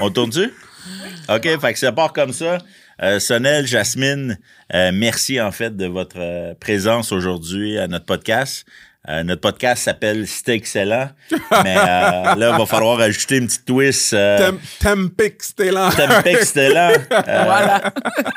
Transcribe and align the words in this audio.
On 0.00 0.10
tourne-tu? 0.10 0.52
OK, 1.28 1.60
fait 1.60 1.72
que 1.72 1.78
ça 1.78 1.92
part 1.92 2.12
comme 2.12 2.32
ça. 2.32 2.58
Euh, 3.02 3.18
Sonel, 3.20 3.66
Jasmine, 3.66 4.38
euh, 4.74 4.90
merci 4.92 5.40
en 5.40 5.50
fait 5.52 5.76
de 5.76 5.86
votre 5.86 6.16
euh, 6.18 6.54
présence 6.60 7.10
aujourd'hui 7.12 7.78
à 7.78 7.88
notre 7.88 8.04
podcast. 8.04 8.64
Euh, 9.08 9.24
notre 9.24 9.40
podcast 9.40 9.82
s'appelle 9.82 10.28
C'était 10.28 10.54
excellent, 10.54 11.10
mais 11.64 11.76
euh, 11.76 12.34
là, 12.36 12.50
il 12.52 12.58
va 12.58 12.66
falloir 12.66 13.00
ajouter 13.00 13.38
une 13.38 13.46
petite 13.48 13.64
twist. 13.64 14.12
Euh, 14.12 14.38
Tem- 14.52 14.58
Tempik 14.80 15.42
Stellan. 15.42 15.90
Excellent. 16.24 16.92
Euh, 17.10 17.42
Voilà. 17.44 17.92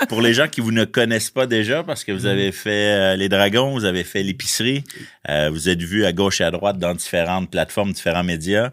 pour 0.09 0.21
les 0.23 0.33
gens 0.33 0.47
qui 0.47 0.61
vous 0.61 0.71
ne 0.71 0.85
connaissent 0.85 1.29
pas 1.29 1.45
déjà, 1.45 1.83
parce 1.83 2.03
que 2.03 2.11
vous 2.11 2.25
avez 2.25 2.51
fait 2.51 2.71
euh, 2.93 3.15
les 3.15 3.29
dragons, 3.29 3.71
vous 3.73 3.85
avez 3.85 4.03
fait 4.03 4.23
l'épicerie, 4.23 4.83
euh, 5.29 5.49
vous 5.51 5.69
êtes 5.69 5.81
vu 5.83 6.03
à 6.05 6.13
gauche 6.13 6.41
et 6.41 6.43
à 6.43 6.49
droite 6.51 6.79
dans 6.79 6.95
différentes 6.95 7.51
plateformes, 7.51 7.91
différents 7.93 8.23
médias. 8.23 8.71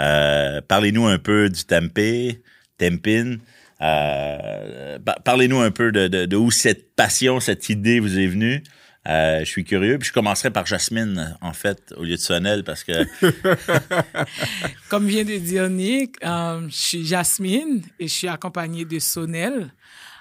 Euh, 0.00 0.60
Parlez-nous 0.66 1.06
un 1.06 1.18
peu 1.18 1.48
du 1.50 1.64
Tempeh, 1.64 2.42
Tempin. 2.78 3.36
Euh, 3.80 4.98
pa- 4.98 5.18
Parlez-nous 5.24 5.60
un 5.60 5.70
peu 5.70 5.92
de, 5.92 6.08
de, 6.08 6.24
de 6.26 6.36
où 6.36 6.50
cette 6.50 6.94
passion, 6.94 7.40
cette 7.40 7.68
idée 7.68 8.00
vous 8.00 8.18
est 8.18 8.26
venue. 8.26 8.62
Euh, 9.08 9.40
je 9.40 9.44
suis 9.46 9.64
curieux. 9.64 9.98
Puis 9.98 10.08
je 10.08 10.12
commencerai 10.12 10.50
par 10.50 10.64
Jasmine, 10.66 11.36
en 11.40 11.52
fait, 11.52 11.92
au 11.96 12.04
lieu 12.04 12.12
de 12.14 12.20
Sonel, 12.20 12.62
parce 12.64 12.84
que 12.84 12.92
Comme 14.88 15.06
vient 15.06 15.24
de 15.24 15.36
dire 15.38 15.68
Nick, 15.70 16.16
euh, 16.24 16.60
je 16.68 16.76
suis 16.76 17.04
Jasmine 17.06 17.82
et 17.98 18.06
je 18.08 18.12
suis 18.12 18.28
accompagnée 18.28 18.84
de 18.84 18.98
Sonel. 18.98 19.72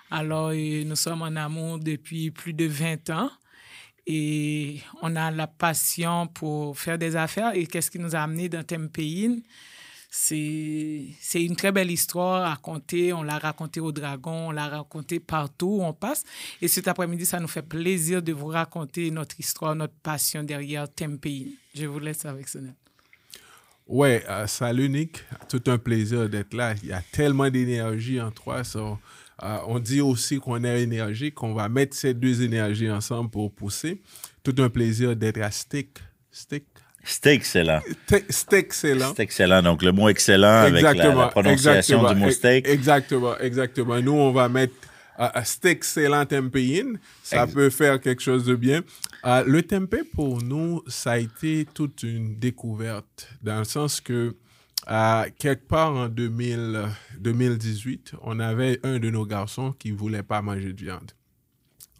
Alors, 0.09 0.51
nous 0.53 0.95
sommes 0.95 1.21
en 1.21 1.35
amour 1.35 1.79
depuis 1.79 2.31
plus 2.31 2.53
de 2.53 2.65
20 2.65 3.09
ans 3.11 3.29
et 4.07 4.81
on 5.01 5.15
a 5.15 5.31
la 5.31 5.47
passion 5.47 6.27
pour 6.27 6.77
faire 6.77 6.97
des 6.97 7.15
affaires. 7.15 7.55
Et 7.55 7.67
qu'est-ce 7.67 7.91
qui 7.91 7.99
nous 7.99 8.15
a 8.15 8.19
amené 8.19 8.49
dans 8.49 8.63
Tempéine? 8.63 9.41
C'est 10.09 11.15
une 11.35 11.55
très 11.55 11.71
belle 11.71 11.89
histoire 11.89 12.43
à 12.43 12.49
raconter. 12.49 13.13
On 13.13 13.23
l'a 13.23 13.37
raconté 13.37 13.79
au 13.79 13.93
Dragon, 13.93 14.49
on 14.49 14.51
l'a 14.51 14.67
raconté 14.67 15.21
partout 15.21 15.77
où 15.79 15.83
on 15.83 15.93
passe. 15.93 16.23
Et 16.61 16.67
cet 16.67 16.89
après-midi, 16.89 17.25
ça 17.25 17.39
nous 17.39 17.47
fait 17.47 17.61
plaisir 17.61 18.21
de 18.21 18.33
vous 18.33 18.47
raconter 18.47 19.09
notre 19.09 19.39
histoire, 19.39 19.73
notre 19.73 19.93
passion 19.93 20.43
derrière 20.43 20.93
Tempéine. 20.93 21.53
Je 21.73 21.85
vous 21.85 21.99
laisse 21.99 22.25
avec 22.25 22.49
Sonel. 22.49 22.75
Ouais, 23.87 24.23
euh. 24.29 24.45
Tout 25.49 25.63
un 25.67 25.77
plaisir 25.77 26.29
d'être 26.29 26.53
là. 26.53 26.75
Il 26.81 26.89
y 26.89 26.93
a 26.93 27.01
tellement 27.11 27.49
d'énergie 27.49 28.21
en 28.21 28.31
toi. 28.31 28.63
so, 28.63 28.99
euh, 29.43 29.57
on 29.67 29.79
dit 29.79 30.01
aussi 30.01 30.39
qu'on 30.39 30.63
est 30.63 30.81
énergique, 30.81 31.35
qu'on 31.35 31.53
va 31.53 31.69
mettre 31.69 31.95
ces 31.95 32.13
deux 32.13 32.41
énergies 32.41 32.89
ensemble 32.91 33.29
pour 33.29 33.51
pousser. 33.51 34.01
Tout 34.43 34.55
un 34.59 34.69
plaisir 34.69 35.15
d'être 35.15 35.41
à 35.41 35.51
Stick. 35.51 35.99
Stick. 36.31 36.65
c'était 37.03 37.33
excellent. 37.33 37.81
Stick 38.29 38.53
excellent. 38.53 39.13
C'est 39.15 39.23
excellent. 39.23 39.61
Donc, 39.61 39.81
le 39.83 39.91
mot 39.91 40.09
excellent 40.09 40.63
avec 40.63 40.81
la, 40.81 40.93
la 40.93 41.27
prononciation 41.27 42.07
du 42.07 42.15
mot 42.19 42.29
steak. 42.31 42.67
Exactement, 42.67 43.37
exactement. 43.39 43.99
Nous, 44.01 44.13
on 44.13 44.31
va 44.31 44.47
mettre 44.49 44.73
un 45.17 45.43
steak 45.43 45.77
excellent 45.77 46.25
tempéine. 46.25 46.99
Ça 47.23 47.43
Ex- 47.43 47.53
peut 47.53 47.69
faire 47.69 47.99
quelque 47.99 48.21
chose 48.21 48.45
de 48.45 48.55
bien. 48.55 48.81
Euh, 49.25 49.43
le 49.45 49.61
tempeh, 49.61 50.03
pour 50.15 50.41
nous, 50.41 50.81
ça 50.87 51.11
a 51.11 51.17
été 51.17 51.67
toute 51.73 52.01
une 52.03 52.39
découverte, 52.39 53.29
dans 53.41 53.59
le 53.59 53.65
sens 53.65 54.01
que 54.01 54.35
quelque 54.85 55.67
part 55.67 55.93
en 55.93 56.07
2000, 56.07 56.57
euh, 56.59 56.87
2018, 57.19 58.13
on 58.21 58.39
avait 58.39 58.79
un 58.83 58.99
de 58.99 59.09
nos 59.09 59.25
garçons 59.25 59.73
qui 59.73 59.91
voulait 59.91 60.23
pas 60.23 60.41
manger 60.41 60.73
de 60.73 60.81
viande. 60.81 61.11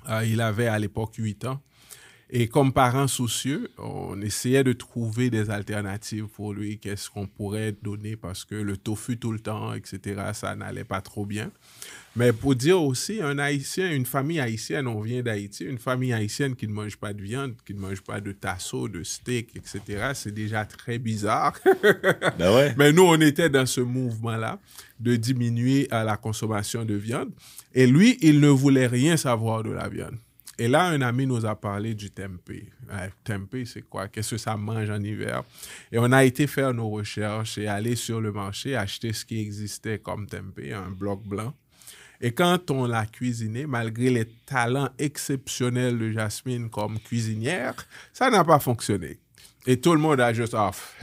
Euh, 0.10 0.26
il 0.26 0.42
avait 0.42 0.68
à 0.68 0.80
l'époque 0.80 1.16
8 1.18 1.46
ans. 1.46 1.62
Et 2.34 2.48
comme 2.48 2.72
parents 2.72 3.10
soucieux, 3.10 3.70
on 3.78 4.22
essayait 4.22 4.64
de 4.64 4.72
trouver 4.72 5.30
des 5.30 5.50
alternatives 5.50 6.28
pour 6.28 6.54
lui. 6.54 6.80
Qu'est-ce 6.80 7.10
qu'on 7.10 7.28
pourrait 7.28 7.76
donner 7.84 8.16
parce 8.16 8.46
que 8.46 8.56
le 8.56 8.78
tofu 8.78 9.18
tout 9.18 9.34
le 9.34 9.40
temps, 9.40 9.74
etc., 9.74 10.22
ça 10.34 10.56
n'allait 10.56 10.86
pas 10.86 11.02
trop 11.02 11.26
bien. 11.26 11.52
Mais 12.16 12.32
pour 12.32 12.56
dire 12.56 12.82
aussi, 12.82 13.22
un 13.22 13.38
Haïtien, 13.38 13.92
une 13.92 14.06
famille 14.06 14.40
haïtienne, 14.40 14.88
on 14.88 15.02
vient 15.02 15.22
d'Haïti, 15.22 15.66
une 15.66 15.78
famille 15.78 16.14
haïtienne 16.14 16.56
qui 16.56 16.70
ne 16.70 16.74
mange 16.74 16.96
pas 16.96 17.12
de 17.12 17.22
viande, 17.22 17.54
qui 17.66 17.74
ne 17.74 17.80
mange 17.80 18.02
pas 18.02 18.22
de 18.22 18.32
tasso, 18.32 18.88
de 18.88 19.04
steak, 19.04 19.54
etc., 19.58 20.12
c'est 20.14 20.34
déjà 20.34 20.64
très 20.64 21.00
bizarre. 21.00 21.58
Ben 22.38 22.56
ouais. 22.56 22.74
Mais 22.78 22.94
nous, 22.94 23.04
on 23.04 23.20
était 23.20 23.50
dans 23.50 23.66
ce 23.66 23.82
mouvement-là 23.82 24.60
de 25.00 25.16
diminuer 25.16 25.88
à 25.92 26.04
la 26.04 26.16
consommation 26.16 26.86
de 26.86 26.94
viande. 26.94 27.32
Et 27.74 27.88
lui, 27.88 28.18
il 28.22 28.40
ne 28.40 28.48
voulait 28.48 28.88
rien 28.88 29.18
savoir 29.18 29.64
de 29.64 29.72
la 29.72 29.90
viande. 29.90 30.18
Et 30.62 30.68
là, 30.68 30.84
un 30.90 31.02
ami 31.02 31.26
nous 31.26 31.44
a 31.44 31.56
parlé 31.56 31.96
du 31.96 32.12
tempeh. 32.12 32.68
Tempeh, 33.24 33.66
c'est 33.66 33.82
quoi? 33.82 34.08
Qu'est-ce 34.08 34.36
que 34.36 34.38
ça 34.38 34.56
mange 34.56 34.92
en 34.92 35.02
hiver? 35.02 35.42
Et 35.92 35.98
on 35.98 36.12
a 36.12 36.24
été 36.24 36.46
faire 36.46 36.72
nos 36.72 36.88
recherches 36.88 37.58
et 37.58 37.66
aller 37.68 37.96
sur 37.96 38.22
le 38.22 38.32
marché, 38.32 38.76
acheter 38.76 39.12
ce 39.12 39.26
qui 39.26 39.42
existait 39.42 39.98
comme 39.98 40.28
tempeh, 40.28 40.72
un 40.72 40.92
bloc 40.92 41.24
blanc. 41.24 41.56
Et 42.22 42.32
quand 42.32 42.70
on 42.70 42.86
l'a 42.86 43.08
cuisiné, 43.08 43.66
malgré 43.66 44.12
les 44.12 44.26
talents 44.46 44.90
exceptionnels 45.00 45.98
de 45.98 46.12
Jasmine 46.12 46.70
comme 46.70 47.00
cuisinière, 47.00 47.74
ça 48.14 48.30
n'a 48.30 48.44
pas 48.44 48.60
fonctionné. 48.60 49.18
Et 49.66 49.82
tout 49.82 49.94
le 49.94 50.00
monde 50.00 50.22
a 50.22 50.32
juste 50.32 50.54
off. 50.54 50.96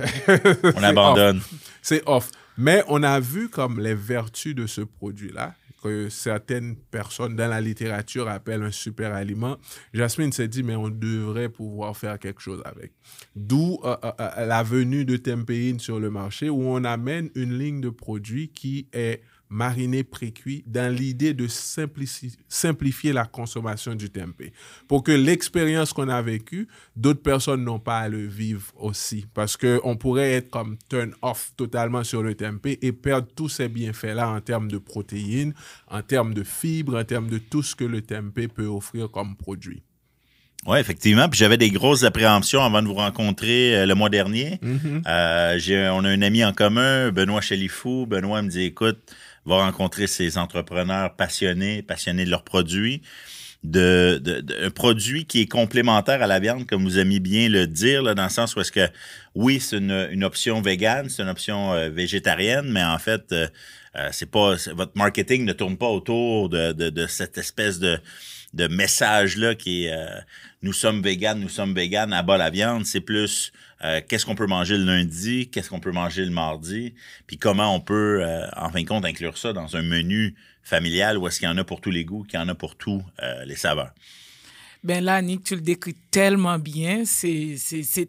On 0.77 0.83
abandonne. 0.85 1.41
C'est 1.83 2.05
off. 2.07 2.31
Mais 2.57 2.85
on 2.87 3.03
a 3.03 3.19
vu 3.19 3.49
comme 3.49 3.81
les 3.81 3.97
vertus 3.97 4.55
de 4.55 4.69
ce 4.69 4.83
produit-là, 4.83 5.57
que 5.83 6.09
certaines 6.09 6.77
personnes 6.77 7.37
dans 7.37 7.49
la 7.49 7.61
littérature 7.61 8.29
appellent 8.29 8.63
un 8.63 8.71
super 8.71 9.15
aliment. 9.15 9.59
Jasmine 9.93 10.33
s'est 10.33 10.49
dit, 10.49 10.63
mais 10.63 10.77
on 10.77 10.89
devrait 10.89 11.49
pouvoir 11.49 11.97
faire 11.97 12.19
quelque 12.19 12.41
chose 12.41 12.63
avec. 12.65 12.93
D'où 13.37 13.79
euh, 13.85 13.97
euh, 14.05 14.13
euh, 14.21 14.47
la 14.47 14.63
venue 14.63 15.05
de 15.05 15.17
Tempéine 15.17 15.81
sur 15.81 16.01
le 16.01 16.11
marché, 16.11 16.51
où 16.51 16.63
on 16.63 16.85
amène 16.85 17.31
une 17.35 17.57
ligne 17.57 17.81
de 17.81 17.91
produits 17.91 18.49
qui 18.49 18.89
est 18.93 19.23
mariné 19.51 20.05
pré-cuit 20.05 20.65
dans 20.67 20.95
l'idée 20.95 21.35
de 21.35 21.47
simplifier 21.49 23.13
la 23.13 23.25
consommation 23.25 23.95
du 23.95 24.11
tempeh. 24.11 24.53
Pour 24.87 25.03
que 25.03 25.13
l'expérience 25.13 25.93
qu'on 25.93 26.09
a 26.09 26.21
vécue, 26.23 26.69
d'autres 26.97 27.23
personnes 27.23 27.65
n'ont 27.65 27.79
pas 27.79 27.99
à 27.99 28.09
le 28.09 28.27
vivre 28.27 28.73
aussi. 28.77 29.27
Parce 29.35 29.57
qu'on 29.57 29.97
pourrait 29.97 30.33
être 30.33 30.51
comme 30.51 30.77
turn 30.89 31.15
off 31.23 31.53
totalement 31.57 32.05
sur 32.05 32.23
le 32.23 32.35
tempeh 32.35 32.79
et 32.83 32.93
perdre 32.93 33.29
tous 33.35 33.49
ces 33.49 33.69
bienfaits-là 33.69 34.29
en 34.29 34.41
termes 34.41 34.71
de 34.71 34.79
protéines, 34.79 35.55
en 35.89 36.03
termes 36.03 36.35
de 36.35 36.43
fibres, 36.43 36.99
en 36.99 37.05
termes 37.05 37.29
de 37.29 37.39
tout 37.39 37.63
ce 37.63 37.75
que 37.75 37.85
le 37.85 38.03
tempeh 38.03 38.49
peut 38.49 38.67
offrir 38.67 39.11
comme 39.11 39.37
produit. 39.37 39.83
Oui, 40.67 40.79
effectivement. 40.79 41.29
Puis 41.29 41.39
j'avais 41.39 41.57
des 41.57 41.71
grosses 41.71 42.03
appréhensions 42.03 42.63
avant 42.63 42.83
de 42.83 42.89
vous 42.89 42.95
rencontrer 42.95 43.77
euh, 43.77 43.87
le 43.87 43.95
mois 43.95 44.11
dernier. 44.11 44.59
Euh, 45.07 45.59
j'ai, 45.59 45.89
on 45.89 46.05
a 46.05 46.09
un 46.09 46.23
ami 46.23 46.45
en 46.45 46.53
commun, 46.53 47.11
Benoît 47.11 47.41
Chalifou. 47.41 48.07
Benoît 48.07 48.43
me 48.43 48.49
dit, 48.49 48.65
écoute, 48.65 48.99
va 49.49 49.65
rencontrer 49.65 50.07
ces 50.07 50.39
entrepreneurs 50.39 51.17
passionnés, 51.17 51.83
passionnés 51.83 52.25
de 52.25 52.31
leurs 52.31 52.45
produits. 52.45 53.03
De, 53.65 54.21
de, 54.23 54.67
un 54.67 54.71
produit 54.71 55.27
qui 55.27 55.41
est 55.41 55.47
complémentaire 55.47 56.23
à 56.23 56.29
la 56.29 56.39
viande, 56.39 56.65
comme 56.65 56.85
vous 56.85 57.01
aimez 57.01 57.19
bien 57.19 57.49
le 57.49 57.67
dire, 57.67 58.05
là, 58.05 58.15
dans 58.15 58.23
le 58.23 58.29
sens 58.29 58.55
où 58.55 58.61
est-ce 58.61 58.71
que, 58.71 58.89
oui, 59.35 59.59
c'est 59.59 59.79
une, 59.79 60.09
une 60.13 60.23
option 60.23 60.63
végane, 60.63 61.09
c'est 61.09 61.23
une 61.23 61.29
option 61.29 61.73
euh, 61.73 61.89
végétarienne, 61.89 62.71
mais 62.71 62.85
en 62.85 63.01
fait, 63.01 63.33
euh, 63.33 63.49
euh, 63.97 64.09
c'est 64.13 64.31
pas 64.31 64.55
votre 64.75 64.93
marketing 64.95 65.45
ne 65.45 65.53
tourne 65.53 65.77
pas 65.77 65.89
autour 65.89 66.49
de, 66.49 66.73
de, 66.73 67.07
cette 67.07 67.39
espèce 67.39 67.79
de, 67.79 67.99
de 68.55 68.69
message-là 68.69 69.55
qui 69.55 69.87
est 69.87 69.93
euh, 69.93 70.21
nous 70.63 70.73
sommes 70.73 71.03
véganes, 71.03 71.41
nous 71.41 71.49
sommes 71.49 71.75
véganes, 71.75 72.13
à 72.13 72.23
bas 72.23 72.37
la 72.37 72.51
viande. 72.51 72.85
C'est 72.85 73.01
plus 73.01 73.53
euh, 73.85 74.01
qu'est-ce 74.09 74.27
qu'on 74.27 74.35
peut 74.35 74.47
manger 74.47 74.77
le 74.77 74.85
lundi, 74.85 75.49
qu'est-ce 75.51 75.71
qu'on 75.71 75.81
peut 75.81 75.93
manger 75.93 76.25
le 76.25 76.31
mardi, 76.31 76.95
puis 77.27 77.39
comment 77.39 77.75
on 77.75 77.81
peut, 77.81 78.21
euh, 78.23 78.47
en 78.57 78.71
fin 78.71 78.83
de 78.83 78.89
compte, 78.89 79.05
inclure 79.05 79.39
ça 79.39 79.53
dans 79.53 79.77
un 79.77 79.83
menu 79.83 80.35
familial 80.63 81.17
où 81.19 81.27
est-ce 81.29 81.39
qu'il 81.39 81.49
y 81.49 81.53
en 81.53 81.57
a 81.59 81.65
pour 81.65 81.81
tous 81.81 81.91
les 81.91 82.05
goûts, 82.05 82.25
qu'il 82.25 82.39
y 82.39 82.43
en 82.43 82.49
a 82.49 82.55
pour 82.55 82.77
tous 82.77 83.03
euh, 83.23 83.45
les 83.45 83.57
saveurs? 83.57 83.93
Ben 84.85 85.03
là, 85.03 85.21
Nick, 85.23 85.43
tu 85.43 85.57
le 85.57 85.61
décris 85.61 85.97
tellement 86.13 86.57
bien. 86.59 87.03
C'est 87.05 87.57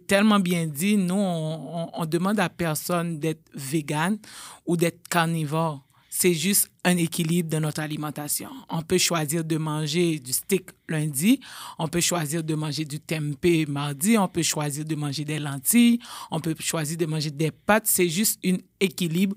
tellement 0.06 0.40
bien 0.40 0.68
dit. 0.68 0.98
Nous, 0.98 1.16
on, 1.16 1.84
on- 1.86 1.90
on 1.94 2.06
demande 2.06 2.40
à 2.40 2.48
personne 2.48 3.20
d'être 3.20 3.42
vegan 3.56 4.20
ou 4.68 4.78
d'être 4.78 5.08
carnivore. 5.08 5.84
C'est 6.22 6.34
juste 6.34 6.70
un 6.84 6.98
équilibre 6.98 7.50
de 7.50 7.60
notre 7.60 7.80
alimentation. 7.80 8.50
On 8.68 8.82
peut 8.82 8.98
choisir 8.98 9.46
de 9.46 9.56
manger 9.56 10.20
du 10.20 10.34
steak 10.34 10.72
lundi, 10.90 11.40
on 11.78 11.88
peut 11.88 12.02
choisir 12.02 12.44
de 12.44 12.56
manger 12.56 12.84
du 12.84 13.00
tempeh 13.00 13.66
mardi, 13.70 14.18
on 14.18 14.28
peut 14.28 14.44
choisir 14.44 14.84
de 14.84 14.96
manger 14.96 15.24
des 15.24 15.40
lentilles, 15.40 15.98
on 16.30 16.42
peut 16.42 16.54
choisir 16.60 16.98
de 16.98 17.06
manger 17.06 17.32
des 17.32 17.52
pâtes. 17.52 17.88
C'est 17.88 18.10
juste 18.10 18.38
un 18.46 18.58
équilibre 18.82 19.34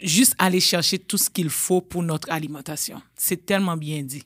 juste 0.00 0.36
aller 0.38 0.60
chercher 0.60 1.00
tout 1.00 1.18
ce 1.18 1.28
qu'il 1.28 1.50
faut 1.50 1.80
pour 1.80 2.04
notre 2.04 2.30
alimentation. 2.30 3.02
C'est 3.16 3.44
tellement 3.44 3.76
bien 3.76 4.04
dit. 4.04 4.22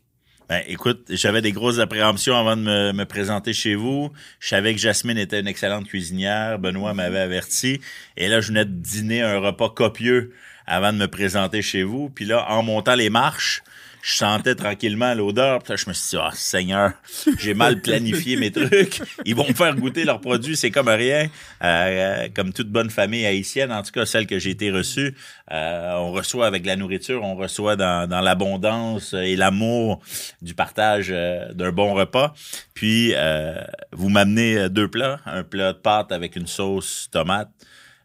Ben, 0.50 0.62
écoute, 0.66 1.06
j'avais 1.08 1.40
des 1.40 1.52
grosses 1.52 1.78
appréhensions 1.78 2.36
avant 2.36 2.58
de 2.58 2.60
me, 2.60 2.92
me 2.92 3.04
présenter 3.06 3.54
chez 3.54 3.76
vous. 3.76 4.10
Je 4.40 4.48
savais 4.48 4.74
que 4.74 4.78
Jasmine 4.78 5.16
était 5.16 5.40
une 5.40 5.46
excellente 5.46 5.86
cuisinière. 5.86 6.58
Benoît 6.58 6.92
m'avait 6.92 7.20
averti. 7.20 7.80
Et 8.18 8.28
là, 8.28 8.42
je 8.42 8.48
venais 8.48 8.66
de 8.66 8.74
dîner 8.74 9.22
un 9.22 9.38
repas 9.38 9.70
copieux 9.70 10.34
avant 10.66 10.92
de 10.92 10.98
me 10.98 11.08
présenter 11.08 11.62
chez 11.62 11.82
vous. 11.82 12.10
Puis 12.10 12.24
là, 12.24 12.46
en 12.50 12.62
montant 12.62 12.94
les 12.94 13.10
marches, 13.10 13.62
je 14.02 14.14
sentais 14.14 14.56
tranquillement 14.56 15.14
l'odeur. 15.14 15.62
Puis 15.62 15.74
je 15.76 15.88
me 15.88 15.94
suis 15.94 16.10
dit, 16.10 16.22
oh, 16.22 16.30
Seigneur, 16.34 16.92
j'ai 17.38 17.54
mal 17.54 17.80
planifié 17.80 18.36
mes 18.36 18.50
trucs. 18.50 19.00
Ils 19.24 19.36
vont 19.36 19.46
me 19.46 19.54
faire 19.54 19.74
goûter 19.76 20.04
leurs 20.04 20.20
produits, 20.20 20.56
c'est 20.56 20.72
comme 20.72 20.88
rien. 20.88 21.28
Euh, 21.62 22.28
comme 22.34 22.52
toute 22.52 22.68
bonne 22.68 22.90
famille 22.90 23.24
haïtienne, 23.24 23.72
en 23.72 23.82
tout 23.82 23.92
cas 23.92 24.04
celle 24.04 24.26
que 24.26 24.40
j'ai 24.40 24.50
été 24.50 24.72
reçue, 24.72 25.14
euh, 25.52 25.92
on 25.94 26.10
reçoit 26.10 26.46
avec 26.46 26.66
la 26.66 26.74
nourriture, 26.74 27.22
on 27.22 27.36
reçoit 27.36 27.76
dans, 27.76 28.08
l'abondance 28.22 29.14
et 29.14 29.36
l'amour 29.36 30.00
du 30.42 30.54
partage 30.54 31.08
euh, 31.10 31.52
d'un 31.52 31.70
bon 31.70 31.94
repas. 31.94 32.34
Puis, 32.74 33.12
euh, 33.14 33.62
vous 33.92 34.08
m'amenez 34.08 34.68
deux 34.68 34.88
plats. 34.88 35.20
Un 35.26 35.44
plat 35.44 35.72
de 35.72 35.78
pâte 35.78 36.10
avec 36.10 36.34
une 36.34 36.48
sauce 36.48 37.08
tomate. 37.12 37.50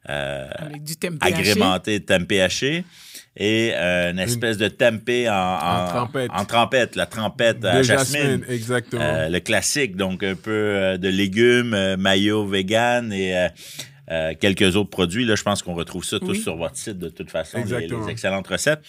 Avec 0.07 0.83
du 0.83 0.95
tempeh 0.95 1.25
agrémenté 1.25 2.00
de 2.00 2.06
tempeh 2.06 2.42
haché 2.42 2.86
et 3.38 3.71
euh, 3.75 4.12
une 4.12 4.19
espèce 4.19 4.57
de 4.57 4.68
tempeh 4.68 5.30
en, 5.30 5.33
en, 5.33 5.88
trempette. 5.88 6.31
En 6.33 6.45
trempette, 6.45 6.95
la 6.95 7.06
trempette 7.06 7.63
à 7.63 7.83
jasmine. 7.83 8.44
exactement. 8.50 9.01
Euh, 9.04 9.30
le 9.30 9.39
classique, 9.39 9.95
donc 9.95 10.24
un 10.24 10.36
peu 10.36 10.51
euh, 10.51 10.98
de 10.98 11.07
légumes, 11.07 11.95
mayo 11.98 12.48
vegan 12.48 13.13
et 13.13 13.48
quelques 14.39 14.75
autres 14.75 14.89
produits. 14.89 15.25
Là, 15.25 15.36
je 15.36 15.44
pense 15.44 15.62
qu'on 15.62 15.75
retrouve 15.75 16.04
ça 16.04 16.19
tous 16.19 16.36
sur 16.36 16.57
votre 16.57 16.77
site 16.77 16.98
de 16.98 17.09
toute 17.09 17.30
façon, 17.30 17.63
les, 17.63 18.09
excellentes 18.09 18.48
recettes. 18.48 18.81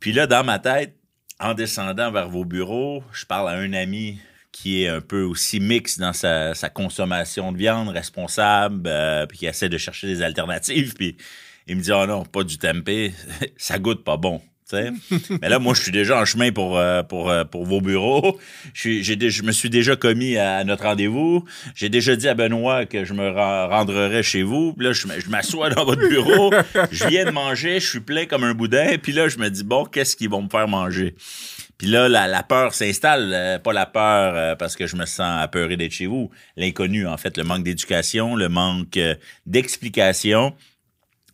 Puis 0.00 0.12
là, 0.12 0.26
dans 0.26 0.44
ma 0.44 0.58
tête, 0.58 0.94
en 1.40 1.54
descendant 1.54 2.12
vers 2.12 2.28
vos 2.28 2.44
bureaux, 2.44 3.02
je 3.12 3.24
parle 3.24 3.48
à 3.48 3.52
un 3.52 3.72
ami 3.72 4.18
qui 4.54 4.84
est 4.84 4.88
un 4.88 5.00
peu 5.00 5.22
aussi 5.22 5.58
mix 5.58 5.98
dans 5.98 6.12
sa, 6.12 6.54
consommation 6.72 7.50
de 7.50 7.58
viande, 7.58 7.88
responsable, 7.88 8.88
puis 9.28 9.38
qui 9.38 9.46
essaie 9.46 9.68
de 9.68 9.78
chercher 9.78 10.06
des 10.06 10.22
alternatives. 10.22 10.94
Puis 10.94 11.16
il 11.66 11.76
me 11.76 11.82
dit, 11.82 11.90
oh 11.92 12.06
non, 12.06 12.24
pas 12.24 12.44
du 12.44 12.56
tempeh, 12.56 13.12
ça 13.56 13.78
goûte 13.78 14.04
pas 14.04 14.16
bon. 14.16 14.40
Mais 15.42 15.48
là, 15.48 15.58
moi, 15.58 15.74
je 15.74 15.82
suis 15.82 15.92
déjà 15.92 16.20
en 16.20 16.24
chemin 16.24 16.50
pour, 16.50 16.78
euh, 16.78 17.02
pour, 17.02 17.30
euh, 17.30 17.44
pour 17.44 17.64
vos 17.64 17.80
bureaux. 17.80 18.38
Je, 18.72 19.02
je 19.02 19.42
me 19.42 19.52
suis 19.52 19.70
déjà 19.70 19.94
commis 19.94 20.36
à 20.36 20.64
notre 20.64 20.84
rendez-vous. 20.84 21.44
J'ai 21.74 21.88
déjà 21.88 22.16
dit 22.16 22.28
à 22.28 22.34
Benoît 22.34 22.86
que 22.86 23.04
je 23.04 23.12
me 23.12 23.30
rendrai 23.30 24.22
chez 24.22 24.42
vous. 24.42 24.72
Puis 24.72 24.86
là, 24.86 24.92
je, 24.92 25.28
m'assois 25.28 25.70
dans 25.70 25.84
votre 25.84 26.08
bureau. 26.08 26.52
je 26.90 27.06
viens 27.06 27.24
de 27.24 27.30
manger, 27.30 27.78
je 27.80 27.86
suis 27.86 28.00
plein 28.00 28.26
comme 28.26 28.44
un 28.44 28.54
boudin. 28.54 28.96
Puis 29.00 29.12
là, 29.12 29.28
je 29.28 29.38
me 29.38 29.48
dis, 29.48 29.64
bon, 29.64 29.84
qu'est-ce 29.84 30.16
qu'ils 30.16 30.30
vont 30.30 30.42
me 30.42 30.48
faire 30.48 30.66
manger? 30.66 31.14
Puis 31.78 31.88
là, 31.88 32.08
la, 32.08 32.42
peur 32.42 32.74
s'installe. 32.74 33.32
Euh, 33.32 33.58
pas 33.58 33.72
la 33.72 33.86
peur 33.86 34.56
parce 34.56 34.76
que 34.76 34.86
je 34.86 34.96
me 34.96 35.06
sens 35.06 35.42
apeuré 35.42 35.76
d'être 35.76 35.92
chez 35.92 36.06
vous. 36.06 36.30
L'inconnu, 36.56 37.06
en 37.06 37.16
fait, 37.16 37.36
le 37.36 37.44
manque 37.44 37.64
d'éducation, 37.64 38.36
le 38.36 38.48
manque 38.48 38.98
d'explication. 39.46 40.54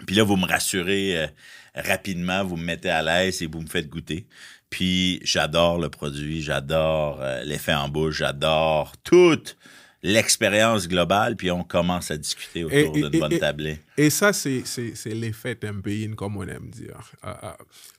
Puis 0.06 0.16
là, 0.16 0.22
vous 0.22 0.36
me 0.36 0.46
rassurez 0.46 1.18
euh, 1.18 1.26
rapidement, 1.74 2.44
vous 2.44 2.56
me 2.56 2.64
mettez 2.64 2.90
à 2.90 3.02
l'aise 3.02 3.42
et 3.42 3.46
vous 3.46 3.60
me 3.60 3.66
faites 3.66 3.88
goûter. 3.88 4.26
Puis 4.68 5.20
j'adore 5.24 5.78
le 5.78 5.88
produit, 5.88 6.42
j'adore 6.42 7.20
euh, 7.20 7.42
l'effet 7.44 7.74
en 7.74 7.88
bouche, 7.88 8.18
j'adore 8.18 8.92
toute 9.02 9.56
l'expérience 10.02 10.88
globale, 10.88 11.36
puis 11.36 11.50
on 11.50 11.62
commence 11.62 12.10
à 12.10 12.16
discuter 12.16 12.64
autour 12.64 12.92
d'une 12.92 13.08
bonne 13.20 13.38
tablée. 13.38 13.80
Et 13.98 14.08
ça, 14.08 14.32
c'est 14.32 14.64
l'effet 15.06 15.56
tempéine, 15.56 16.14
comme 16.14 16.36
on 16.38 16.46
aime 16.46 16.70
dire. 16.70 16.98
Euh, 17.24 17.34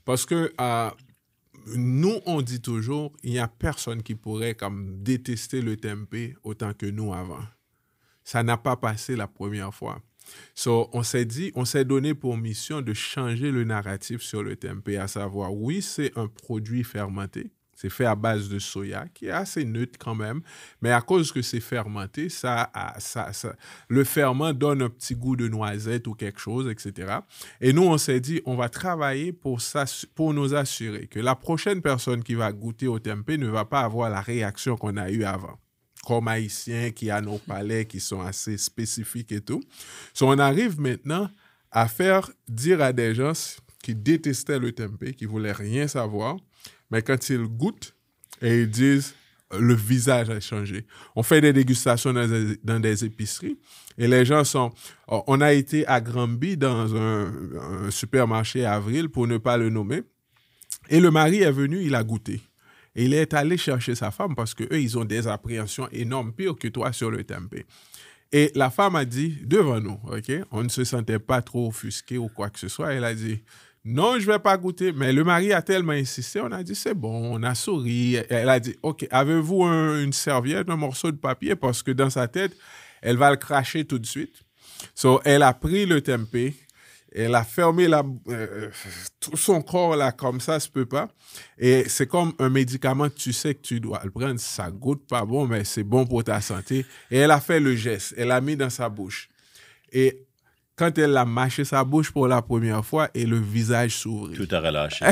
parce 0.05 0.25
que 0.25 0.51
nous, 1.75 2.19
on 2.25 2.41
dit 2.41 2.61
toujours, 2.61 3.13
il 3.23 3.31
n'y 3.31 3.39
a 3.39 3.47
personne 3.47 4.03
qui 4.03 4.15
pourrait 4.15 4.55
comme 4.55 5.01
détester 5.03 5.61
le 5.61 5.77
tempeh 5.77 6.35
autant 6.43 6.73
que 6.73 6.85
nous 6.85 7.13
avant. 7.13 7.43
Ça 8.23 8.43
n'a 8.43 8.57
pas 8.57 8.75
passé 8.75 9.15
la 9.15 9.27
première 9.27 9.73
fois. 9.73 10.01
On 10.67 11.03
s'est 11.03 11.25
dit, 11.25 11.51
on 11.55 11.65
s'est 11.65 11.85
donné 11.85 12.13
pour 12.13 12.37
mission 12.37 12.81
de 12.81 12.93
changer 12.93 13.51
le 13.51 13.63
narratif 13.63 14.21
sur 14.21 14.43
le 14.43 14.55
tempeh, 14.55 14.97
à 14.97 15.07
savoir, 15.07 15.53
oui, 15.53 15.81
c'est 15.81 16.17
un 16.17 16.27
produit 16.27 16.83
fermenté, 16.83 17.51
c'est 17.81 17.89
fait 17.89 18.05
à 18.05 18.13
base 18.13 18.47
de 18.47 18.59
soya, 18.59 19.05
qui 19.11 19.25
est 19.25 19.31
assez 19.31 19.65
neutre 19.65 19.97
quand 19.97 20.13
même, 20.13 20.41
mais 20.83 20.91
à 20.91 21.01
cause 21.01 21.31
que 21.31 21.41
c'est 21.41 21.59
fermenté, 21.59 22.29
ça, 22.29 22.71
ça, 22.99 23.33
ça, 23.33 23.55
le 23.87 24.03
ferment 24.03 24.53
donne 24.53 24.83
un 24.83 24.89
petit 24.89 25.15
goût 25.15 25.35
de 25.35 25.47
noisette 25.47 26.05
ou 26.07 26.13
quelque 26.13 26.39
chose, 26.39 26.69
etc. 26.69 27.17
Et 27.59 27.73
nous, 27.73 27.81
on 27.81 27.97
s'est 27.97 28.19
dit, 28.19 28.39
on 28.45 28.55
va 28.55 28.69
travailler 28.69 29.33
pour, 29.33 29.61
ça, 29.61 29.85
pour 30.13 30.31
nous 30.31 30.53
assurer 30.53 31.07
que 31.07 31.19
la 31.19 31.33
prochaine 31.33 31.81
personne 31.81 32.23
qui 32.23 32.35
va 32.35 32.51
goûter 32.51 32.87
au 32.87 32.99
tempeh 32.99 33.39
ne 33.39 33.47
va 33.47 33.65
pas 33.65 33.81
avoir 33.81 34.11
la 34.11 34.21
réaction 34.21 34.77
qu'on 34.77 34.97
a 34.97 35.09
eue 35.09 35.23
avant 35.23 35.57
comme 36.05 36.27
haïtien 36.27 36.89
qui 36.89 37.11
a 37.11 37.21
nos 37.21 37.37
palais 37.37 37.85
qui 37.85 37.99
sont 37.99 38.21
assez 38.21 38.57
spécifiques 38.57 39.31
et 39.31 39.41
tout. 39.41 39.61
So, 40.13 40.27
on 40.27 40.39
arrive 40.39 40.79
maintenant 40.79 41.29
à 41.71 41.87
faire 41.87 42.31
dire 42.47 42.81
à 42.81 42.91
des 42.91 43.13
gens 43.13 43.59
qui 43.83 43.95
détestaient 43.95 44.59
le 44.59 44.71
tempeh, 44.71 45.13
qui 45.13 45.25
voulaient 45.25 45.51
rien 45.51 45.87
savoir, 45.87 46.37
mais 46.91 47.01
quand 47.01 47.29
ils 47.29 47.43
goûtent 47.43 47.95
et 48.41 48.61
ils 48.61 48.69
disent 48.69 49.15
le 49.59 49.73
visage 49.73 50.29
a 50.29 50.39
changé. 50.39 50.85
On 51.15 51.23
fait 51.23 51.41
des 51.41 51.53
dégustations 51.53 52.13
dans 52.13 52.79
des, 52.79 53.05
épiceries 53.05 53.57
et 53.97 54.07
les 54.07 54.25
gens 54.25 54.43
sont. 54.43 54.71
On 55.07 55.41
a 55.41 55.53
été 55.53 55.85
à 55.87 55.99
Granby 55.99 56.57
dans 56.57 56.95
un, 56.95 57.31
supermarché 57.89 58.65
avril 58.65 59.09
pour 59.09 59.27
ne 59.27 59.37
pas 59.37 59.57
le 59.57 59.69
nommer 59.69 60.03
et 60.89 60.99
le 60.99 61.11
mari 61.11 61.41
est 61.41 61.51
venu, 61.51 61.81
il 61.81 61.95
a 61.95 62.03
goûté. 62.03 62.41
Et 62.95 63.05
il 63.05 63.13
est 63.13 63.33
allé 63.33 63.57
chercher 63.57 63.95
sa 63.95 64.11
femme 64.11 64.35
parce 64.35 64.53
qu'eux, 64.53 64.79
ils 64.79 64.97
ont 64.97 65.05
des 65.05 65.27
appréhensions 65.27 65.87
énormes, 65.91 66.33
pires 66.33 66.55
que 66.55 66.67
toi 66.67 66.91
sur 66.91 67.09
le 67.09 67.23
tempeh. 67.23 67.65
Et 68.33 68.51
la 68.55 68.69
femme 68.69 68.95
a 68.95 69.05
dit, 69.05 69.37
devant 69.43 69.79
nous, 69.79 69.99
OK, 70.09 70.31
on 70.51 70.63
ne 70.63 70.69
se 70.69 70.83
sentait 70.83 71.19
pas 71.19 71.41
trop 71.41 71.67
offusqué 71.67 72.17
ou 72.17 72.27
quoi 72.29 72.49
que 72.49 72.59
ce 72.59 72.67
soit. 72.67 72.93
Elle 72.93 73.03
a 73.03 73.13
dit, 73.13 73.43
non, 73.83 74.19
je 74.19 74.27
ne 74.27 74.33
vais 74.33 74.39
pas 74.39 74.57
goûter. 74.57 74.91
Mais 74.91 75.11
le 75.11 75.23
mari 75.23 75.53
a 75.53 75.61
tellement 75.61 75.93
insisté, 75.93 76.39
on 76.39 76.51
a 76.51 76.61
dit, 76.63 76.75
c'est 76.75 76.93
bon, 76.93 77.35
on 77.35 77.43
a 77.43 77.55
souri. 77.55 78.15
Elle 78.29 78.49
a 78.49 78.59
dit, 78.59 78.75
OK, 78.83 79.07
avez-vous 79.09 79.63
une 79.63 80.13
serviette, 80.13 80.69
un 80.69 80.75
morceau 80.75 81.11
de 81.11 81.17
papier? 81.17 81.55
Parce 81.55 81.81
que 81.81 81.91
dans 81.91 82.09
sa 82.09 82.27
tête, 82.27 82.55
elle 83.01 83.17
va 83.17 83.31
le 83.31 83.37
cracher 83.37 83.85
tout 83.85 83.99
de 83.99 84.05
suite. 84.05 84.35
So, 84.93 85.21
elle 85.23 85.43
a 85.43 85.53
pris 85.53 85.85
le 85.85 86.01
tempeh, 86.01 86.55
elle 87.13 87.35
a 87.35 87.43
fermé 87.43 87.87
euh, 88.29 88.69
tout 89.19 89.35
son 89.35 89.61
corps 89.61 89.95
là 89.95 90.11
comme 90.11 90.39
ça, 90.39 90.59
ça 90.59 90.69
peut 90.71 90.85
pas. 90.85 91.09
Et 91.57 91.87
c'est 91.87 92.07
comme 92.07 92.33
un 92.39 92.49
médicament 92.49 93.09
tu 93.09 93.33
sais 93.33 93.53
que 93.55 93.61
tu 93.61 93.79
dois 93.79 94.01
le 94.03 94.11
prendre. 94.11 94.39
Ça 94.39 94.71
goûte 94.71 95.07
pas 95.07 95.25
bon, 95.25 95.45
mais 95.45 95.63
c'est 95.63 95.83
bon 95.83 96.05
pour 96.05 96.23
ta 96.23 96.39
santé. 96.39 96.85
Et 97.09 97.17
elle 97.17 97.31
a 97.31 97.41
fait 97.41 97.59
le 97.59 97.75
geste. 97.75 98.13
Elle 98.17 98.29
l'a 98.29 98.41
mis 98.41 98.55
dans 98.55 98.69
sa 98.69 98.89
bouche. 98.89 99.29
Et 99.91 100.25
quand 100.81 100.97
elle 100.97 101.15
a 101.15 101.25
mâché 101.25 101.63
sa 101.63 101.83
bouche 101.83 102.09
pour 102.09 102.27
la 102.27 102.41
première 102.41 102.83
fois 102.83 103.07
et 103.13 103.27
le 103.27 103.37
visage 103.37 103.91
s'ouvrit. 103.91 104.35
Tout 104.35 104.47
a 104.49 104.59
relâché. 104.59 105.05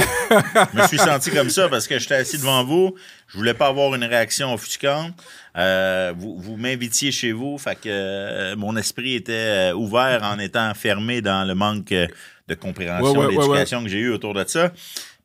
je 0.73 0.81
me 0.81 0.87
suis 0.87 0.97
senti 0.97 1.29
comme 1.29 1.51
ça 1.51 1.69
parce 1.69 1.87
que 1.87 1.99
j'étais 1.99 2.15
assis 2.15 2.39
devant 2.39 2.63
vous. 2.63 2.95
Je 3.27 3.37
voulais 3.37 3.53
pas 3.53 3.67
avoir 3.67 3.93
une 3.93 4.03
réaction 4.03 4.51
offusquante. 4.51 5.13
Euh, 5.55 6.11
vous, 6.17 6.39
vous 6.39 6.57
m'invitiez 6.57 7.11
chez 7.11 7.33
vous, 7.33 7.59
fait 7.59 7.75
que 7.75 7.81
euh, 7.85 8.55
mon 8.55 8.75
esprit 8.77 9.13
était 9.13 9.71
euh, 9.71 9.73
ouvert 9.75 10.23
en 10.23 10.39
étant 10.39 10.73
fermé 10.73 11.21
dans 11.21 11.47
le 11.47 11.53
manque 11.53 11.93
de 11.93 12.55
compréhension, 12.55 13.27
d'éducation 13.27 13.83
que 13.83 13.89
j'ai 13.89 13.99
eu 13.99 14.11
autour 14.11 14.33
de 14.33 14.45
ça. 14.47 14.71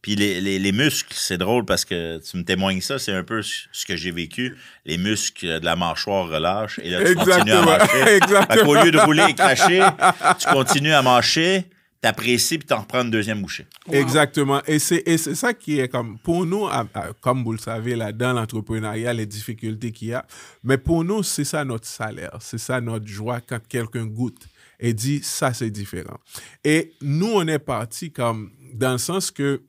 Puis 0.04 0.16
les, 0.16 0.38
les, 0.38 0.58
les 0.58 0.72
muscles, 0.72 1.14
c'est 1.16 1.38
drôle 1.38 1.64
parce 1.64 1.86
que 1.86 2.18
tu 2.18 2.36
me 2.36 2.44
témoignes 2.44 2.82
ça, 2.82 2.98
c'est 2.98 3.14
un 3.14 3.24
peu 3.24 3.40
ce 3.40 3.86
que 3.86 3.96
j'ai 3.96 4.10
vécu. 4.10 4.54
Les 4.84 4.98
muscles 4.98 5.60
de 5.60 5.64
la 5.64 5.76
mâchoire 5.76 6.28
relâchent 6.28 6.78
et 6.82 6.90
là, 6.90 7.02
tu 7.02 7.14
continues 7.14 7.52
à 7.52 7.62
mâcher. 7.62 8.16
Exactement. 8.16 8.68
Au 8.68 8.84
lieu 8.84 8.90
de 8.90 8.98
rouler 8.98 9.24
et 9.30 9.34
cracher, 9.34 9.82
tu 10.38 10.46
continues 10.52 10.92
à 10.92 11.00
mâcher, 11.00 11.64
t'apprécies 12.02 12.58
puis 12.58 12.66
t'en 12.66 12.80
reprends 12.80 13.00
une 13.00 13.10
deuxième 13.10 13.40
bouchée. 13.40 13.64
Exactement. 13.90 14.60
Et 14.66 14.78
c'est 14.78 15.16
ça 15.16 15.54
qui 15.54 15.80
est 15.80 15.88
comme, 15.88 16.18
pour 16.18 16.44
nous, 16.44 16.68
comme 17.22 17.42
vous 17.42 17.52
le 17.52 17.58
savez, 17.58 17.96
là, 17.96 18.12
dans 18.12 18.34
l'entrepreneuriat, 18.34 19.14
les 19.14 19.24
difficultés 19.24 19.90
qu'il 19.90 20.08
y 20.08 20.12
a, 20.12 20.26
mais 20.62 20.76
pour 20.76 21.02
nous, 21.02 21.22
c'est 21.22 21.44
ça 21.44 21.64
notre 21.64 21.86
salaire, 21.86 22.36
c'est 22.40 22.58
ça 22.58 22.78
notre 22.78 23.06
joie 23.06 23.40
quand 23.40 23.60
quelqu'un 23.66 24.04
goûte 24.04 24.46
et 24.78 24.92
dit, 24.92 25.20
ça, 25.22 25.54
c'est 25.54 25.70
différent. 25.70 26.18
Et 26.62 26.92
nous, 27.00 27.32
on 27.32 27.46
est 27.48 27.58
parti 27.58 28.10
comme, 28.10 28.50
dans 28.74 28.92
le 28.92 28.98
sens 28.98 29.30
que, 29.30 29.62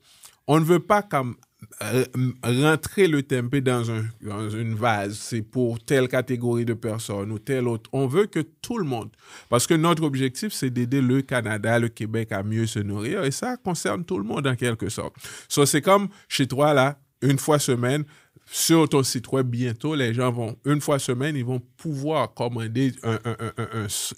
on 0.47 0.59
ne 0.59 0.65
veut 0.65 0.79
pas 0.79 1.01
comme 1.01 1.35
euh, 1.81 2.05
rentrer 2.43 3.07
le 3.07 3.23
tempeh 3.23 3.61
dans, 3.61 3.89
un, 3.91 4.05
dans 4.21 4.49
une 4.49 4.75
vase, 4.75 5.17
c'est 5.17 5.41
pour 5.41 5.83
telle 5.83 6.07
catégorie 6.07 6.65
de 6.65 6.73
personnes 6.73 7.31
ou 7.31 7.39
telle 7.39 7.67
autre. 7.67 7.89
On 7.93 8.07
veut 8.07 8.27
que 8.27 8.39
tout 8.39 8.77
le 8.77 8.85
monde, 8.85 9.09
parce 9.49 9.65
que 9.65 9.73
notre 9.73 10.03
objectif, 10.03 10.53
c'est 10.53 10.69
d'aider 10.69 11.01
le 11.01 11.21
Canada, 11.21 11.79
le 11.79 11.89
Québec 11.89 12.31
à 12.31 12.43
mieux 12.43 12.67
se 12.67 12.79
nourrir, 12.79 13.23
et 13.23 13.31
ça 13.31 13.57
concerne 13.57 14.05
tout 14.05 14.17
le 14.17 14.23
monde 14.23 14.47
en 14.47 14.55
quelque 14.55 14.89
sorte. 14.89 15.15
So, 15.47 15.65
c'est 15.65 15.81
comme 15.81 16.09
chez 16.27 16.47
toi, 16.47 16.73
là, 16.73 16.99
une 17.21 17.39
fois 17.39 17.59
semaine, 17.59 18.05
sur 18.49 18.87
ton 18.87 19.03
site 19.03 19.31
web 19.31 19.47
bientôt, 19.47 19.95
les 19.95 20.13
gens 20.13 20.31
vont, 20.31 20.55
une 20.65 20.79
fois 20.79 20.99
semaine, 20.99 21.35
ils 21.35 21.45
vont 21.45 21.61
pouvoir 21.77 22.33
commander 22.33 22.93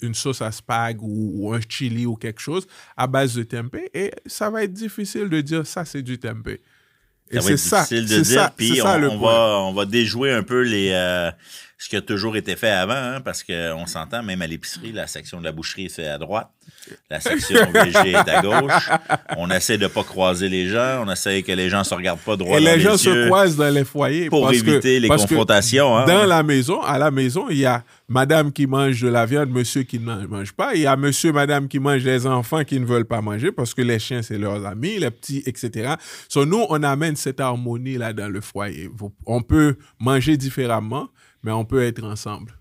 une 0.02 0.14
sauce 0.14 0.42
à 0.42 0.52
spag 0.52 0.98
ou, 1.00 1.52
un 1.54 1.60
chili 1.66 2.06
ou 2.06 2.14
quelque 2.14 2.40
chose 2.40 2.66
à 2.96 3.06
base 3.06 3.34
de 3.34 3.42
tempeh 3.42 3.90
et 3.94 4.12
ça 4.26 4.50
va 4.50 4.64
être 4.64 4.72
difficile 4.72 5.28
de 5.28 5.40
dire 5.40 5.66
ça, 5.66 5.84
c'est 5.84 6.02
du 6.02 6.18
tempeh. 6.18 6.60
Et 7.30 7.40
c'est 7.40 7.56
ça. 7.56 7.84
dire. 7.84 8.50
Puis 8.56 8.80
on, 8.82 9.18
va, 9.18 9.58
on 9.60 9.72
va 9.74 9.84
déjouer 9.84 10.32
un 10.32 10.42
peu 10.42 10.62
les, 10.62 10.90
euh, 10.92 11.30
ce 11.80 11.88
qui 11.88 11.94
a 11.96 12.00
toujours 12.02 12.36
été 12.36 12.56
fait 12.56 12.70
avant, 12.70 12.94
hein, 12.94 13.20
parce 13.20 13.44
qu'on 13.44 13.86
s'entend, 13.86 14.22
même 14.24 14.42
à 14.42 14.46
l'épicerie, 14.48 14.90
la 14.90 15.06
section 15.06 15.38
de 15.38 15.44
la 15.44 15.52
boucherie 15.52 15.88
c'est 15.88 16.08
à 16.08 16.18
droite, 16.18 16.48
la 17.08 17.20
section 17.20 17.54
VG 17.72 18.10
est 18.10 18.16
à 18.28 18.42
gauche. 18.42 18.88
On 19.36 19.48
essaie 19.50 19.78
de 19.78 19.86
pas 19.86 20.02
croiser 20.02 20.48
les 20.48 20.66
gens, 20.68 21.04
on 21.06 21.10
essaie 21.12 21.42
que 21.44 21.52
les 21.52 21.68
gens 21.68 21.84
se 21.84 21.94
regardent 21.94 22.18
pas 22.18 22.36
droit 22.36 22.58
Et 22.58 22.64
dans 22.64 22.72
les 22.72 22.80
gens 22.80 22.90
yeux 22.92 22.96
se 22.98 23.26
croisent 23.26 23.56
dans 23.56 23.72
les 23.72 23.84
foyers. 23.84 24.28
pour 24.28 24.42
parce 24.46 24.60
que- 24.60 24.68
éviter 24.70 24.98
les 24.98 25.06
parce 25.06 25.22
que 25.22 25.28
confrontations. 25.28 25.96
hein. 25.96 26.04
Dans 26.06 26.26
la 26.26 26.42
maison, 26.42 26.82
à 26.82 26.98
la 26.98 27.12
maison, 27.12 27.46
il 27.48 27.58
y 27.58 27.64
a 27.66 27.84
madame 28.08 28.50
qui 28.52 28.66
mange 28.66 29.00
de 29.00 29.08
la 29.08 29.24
viande, 29.24 29.50
monsieur 29.50 29.84
qui 29.84 30.00
ne 30.00 30.26
mange 30.26 30.52
pas. 30.52 30.74
Il 30.74 30.80
y 30.80 30.86
a 30.86 30.96
monsieur, 30.96 31.32
madame 31.32 31.68
qui 31.68 31.78
mange 31.78 32.02
des 32.02 32.26
enfants 32.26 32.64
qui 32.64 32.80
ne 32.80 32.86
veulent 32.86 33.04
pas 33.04 33.20
manger 33.20 33.52
parce 33.52 33.72
que 33.72 33.82
les 33.82 34.00
chiens, 34.00 34.22
c'est 34.22 34.38
leurs 34.38 34.66
amis, 34.66 34.98
les 34.98 35.12
petits, 35.12 35.44
etc. 35.46 35.94
So, 36.28 36.44
nous, 36.44 36.64
on 36.70 36.82
amène 36.82 37.14
cette 37.14 37.38
harmonie-là 37.40 38.12
dans 38.14 38.28
le 38.28 38.40
foyer. 38.40 38.90
On 39.26 39.42
peut 39.42 39.76
manger 40.00 40.36
différemment, 40.36 41.08
mais 41.42 41.52
on 41.52 41.64
peut 41.64 41.82
être 41.82 42.04
ensemble. 42.04 42.54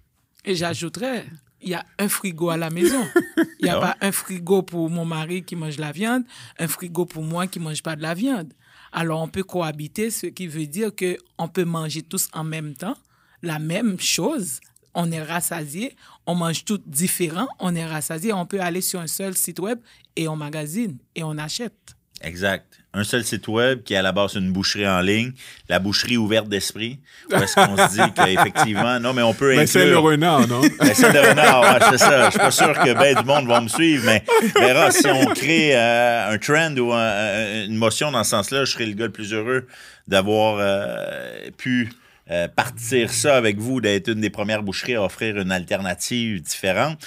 Et 0.45 0.55
j'ajouterais, 0.55 1.25
il 1.61 1.69
y 1.69 1.73
a 1.73 1.85
un 1.99 2.07
frigo 2.07 2.49
à 2.49 2.57
la 2.57 2.69
maison. 2.69 3.03
Il 3.59 3.65
n'y 3.65 3.69
a 3.69 3.79
pas 3.79 3.97
un 4.01 4.11
frigo 4.11 4.61
pour 4.61 4.89
mon 4.89 5.03
mari 5.03 5.43
qui 5.43 5.55
mange 5.55 5.77
la 5.77 5.91
viande, 5.91 6.23
un 6.59 6.67
frigo 6.67 7.05
pour 7.05 7.23
moi 7.23 7.47
qui 7.47 7.59
ne 7.59 7.63
mange 7.63 7.81
pas 7.81 7.95
de 7.95 8.01
la 8.01 8.13
viande. 8.13 8.53
Alors, 8.91 9.21
on 9.21 9.27
peut 9.27 9.43
cohabiter, 9.43 10.11
ce 10.11 10.27
qui 10.27 10.47
veut 10.47 10.67
dire 10.67 10.91
qu'on 10.95 11.47
peut 11.47 11.65
manger 11.65 12.03
tous 12.03 12.29
en 12.33 12.43
même 12.43 12.75
temps, 12.75 12.95
la 13.41 13.59
même 13.59 13.99
chose. 13.99 14.59
On 14.93 15.11
est 15.11 15.21
rassasié, 15.21 15.95
on 16.25 16.35
mange 16.35 16.65
tout 16.65 16.79
différent, 16.85 17.47
on 17.59 17.75
est 17.75 17.85
rassasié. 17.85 18.33
On 18.33 18.45
peut 18.45 18.61
aller 18.61 18.81
sur 18.81 18.99
un 18.99 19.07
seul 19.07 19.35
site 19.35 19.59
web 19.59 19.79
et 20.15 20.27
on 20.27 20.35
magasine 20.35 20.97
et 21.15 21.23
on 21.23 21.37
achète. 21.37 21.96
Exact. 22.21 22.65
Un 22.93 23.03
seul 23.03 23.23
site 23.23 23.47
web 23.47 23.83
qui 23.83 23.93
est 23.93 23.97
à 23.97 24.01
la 24.01 24.11
base 24.11 24.33
une 24.35 24.51
boucherie 24.51 24.87
en 24.87 25.01
ligne, 25.01 25.33
la 25.69 25.77
boucherie 25.77 26.17
ouverte 26.17 26.49
d'esprit, 26.49 26.99
où 27.31 27.35
est-ce 27.35 27.53
qu'on 27.53 27.77
se 27.77 27.91
dit 27.93 28.11
qu'effectivement, 28.15 28.99
non, 28.99 29.13
mais 29.13 29.21
on 29.21 29.35
peut 29.35 29.55
Mais 29.55 29.67
c'est 29.67 29.85
le 29.85 29.91
inclure... 29.97 30.03
renard, 30.03 30.47
non? 30.47 30.61
C'est 30.93 31.13
le 31.13 31.19
renard, 31.29 31.61
ouais, 31.61 31.85
c'est 31.91 31.97
ça. 31.99 32.25
Je 32.25 32.31
suis 32.31 32.39
pas 32.39 32.49
sûr 32.49 32.73
que 32.73 32.93
ben 32.93 33.15
du 33.15 33.23
monde 33.23 33.45
va 33.47 33.61
me 33.61 33.67
suivre, 33.67 34.03
mais 34.05 34.23
verra, 34.55 34.89
si 34.89 35.05
on 35.07 35.25
crée 35.27 35.75
euh, 35.75 36.31
un 36.33 36.37
trend 36.39 36.75
ou 36.77 36.91
un- 36.91 36.97
un- 36.97 37.65
une 37.65 37.75
motion 37.75 38.09
dans 38.09 38.23
ce 38.23 38.31
sens-là, 38.31 38.65
je 38.65 38.71
serais 38.71 38.87
le 38.87 38.93
gars 38.93 39.05
le 39.05 39.11
plus 39.11 39.31
heureux 39.33 39.67
d'avoir 40.07 40.57
euh, 40.59 41.51
pu 41.57 41.91
euh, 42.29 42.47
partir 42.47 43.11
ça 43.11 43.37
avec 43.37 43.57
vous, 43.57 43.79
d'être 43.81 44.09
une 44.09 44.21
des 44.21 44.29
premières 44.29 44.63
boucheries 44.63 44.95
à 44.95 45.03
offrir 45.03 45.37
une 45.37 45.51
alternative 45.51 46.41
différente. 46.41 46.99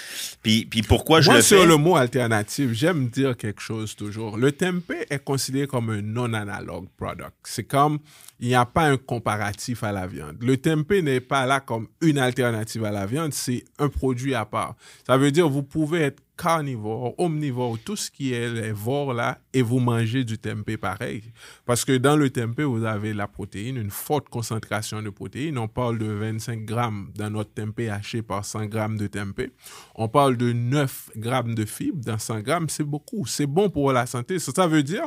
Puis, 0.42 0.64
puis 0.64 0.82
pourquoi 0.82 1.20
je 1.20 1.26
Moi, 1.26 1.36
le 1.36 1.42
sur 1.42 1.60
fais? 1.60 1.66
le 1.66 1.76
mot 1.76 1.96
alternative, 1.96 2.72
j'aime 2.72 3.08
dire 3.08 3.36
quelque 3.36 3.60
chose 3.60 3.94
toujours. 3.96 4.36
Le 4.38 4.52
tempeh 4.52 5.06
est 5.10 5.22
considéré 5.22 5.66
comme 5.66 5.90
un 5.90 6.00
non-analogue 6.02 6.86
product. 6.96 7.32
C'est 7.44 7.64
comme, 7.64 7.98
il 8.40 8.48
n'y 8.48 8.54
a 8.54 8.64
pas 8.64 8.88
un 8.88 8.96
comparatif 8.96 9.84
à 9.84 9.92
la 9.92 10.06
viande. 10.06 10.36
Le 10.40 10.56
tempeh 10.56 11.02
n'est 11.02 11.20
pas 11.20 11.46
là 11.46 11.60
comme 11.60 11.88
une 12.00 12.18
alternative 12.18 12.84
à 12.84 12.90
la 12.90 13.06
viande, 13.06 13.32
c'est 13.34 13.64
un 13.78 13.88
produit 13.88 14.34
à 14.34 14.44
part. 14.46 14.76
Ça 15.06 15.16
veut 15.18 15.30
dire, 15.30 15.48
vous 15.48 15.62
pouvez 15.62 16.00
être 16.00 16.22
carnivore, 16.40 17.14
omnivore, 17.18 17.76
tout 17.84 17.96
ce 17.96 18.10
qui 18.10 18.32
est 18.32 18.48
les 18.48 18.72
vores 18.72 19.12
là, 19.12 19.38
et 19.52 19.60
vous 19.60 19.78
mangez 19.78 20.24
du 20.24 20.38
tempeh 20.38 20.78
pareil. 20.78 21.22
Parce 21.66 21.84
que 21.84 21.98
dans 21.98 22.16
le 22.16 22.30
tempeh, 22.30 22.64
vous 22.64 22.84
avez 22.84 23.12
la 23.12 23.28
protéine, 23.28 23.76
une 23.76 23.90
forte 23.90 24.30
concentration 24.30 25.02
de 25.02 25.10
protéines. 25.10 25.58
On 25.58 25.68
parle 25.68 25.98
de 25.98 26.06
25 26.06 26.64
grammes 26.64 27.10
dans 27.14 27.28
notre 27.28 27.52
tempeh 27.52 27.90
haché 27.90 28.22
par 28.22 28.46
100 28.46 28.66
grammes 28.66 28.96
de 28.96 29.06
tempeh. 29.06 29.50
On 29.94 30.08
parle 30.08 30.38
de 30.38 30.52
9 30.52 31.10
grammes 31.16 31.54
de 31.54 31.66
fibres 31.66 32.02
dans 32.02 32.18
100 32.18 32.40
grammes. 32.40 32.70
C'est 32.70 32.84
beaucoup. 32.84 33.26
C'est 33.26 33.46
bon 33.46 33.68
pour 33.68 33.92
la 33.92 34.06
santé. 34.06 34.38
Ça 34.38 34.66
veut 34.66 34.82
dire, 34.82 35.04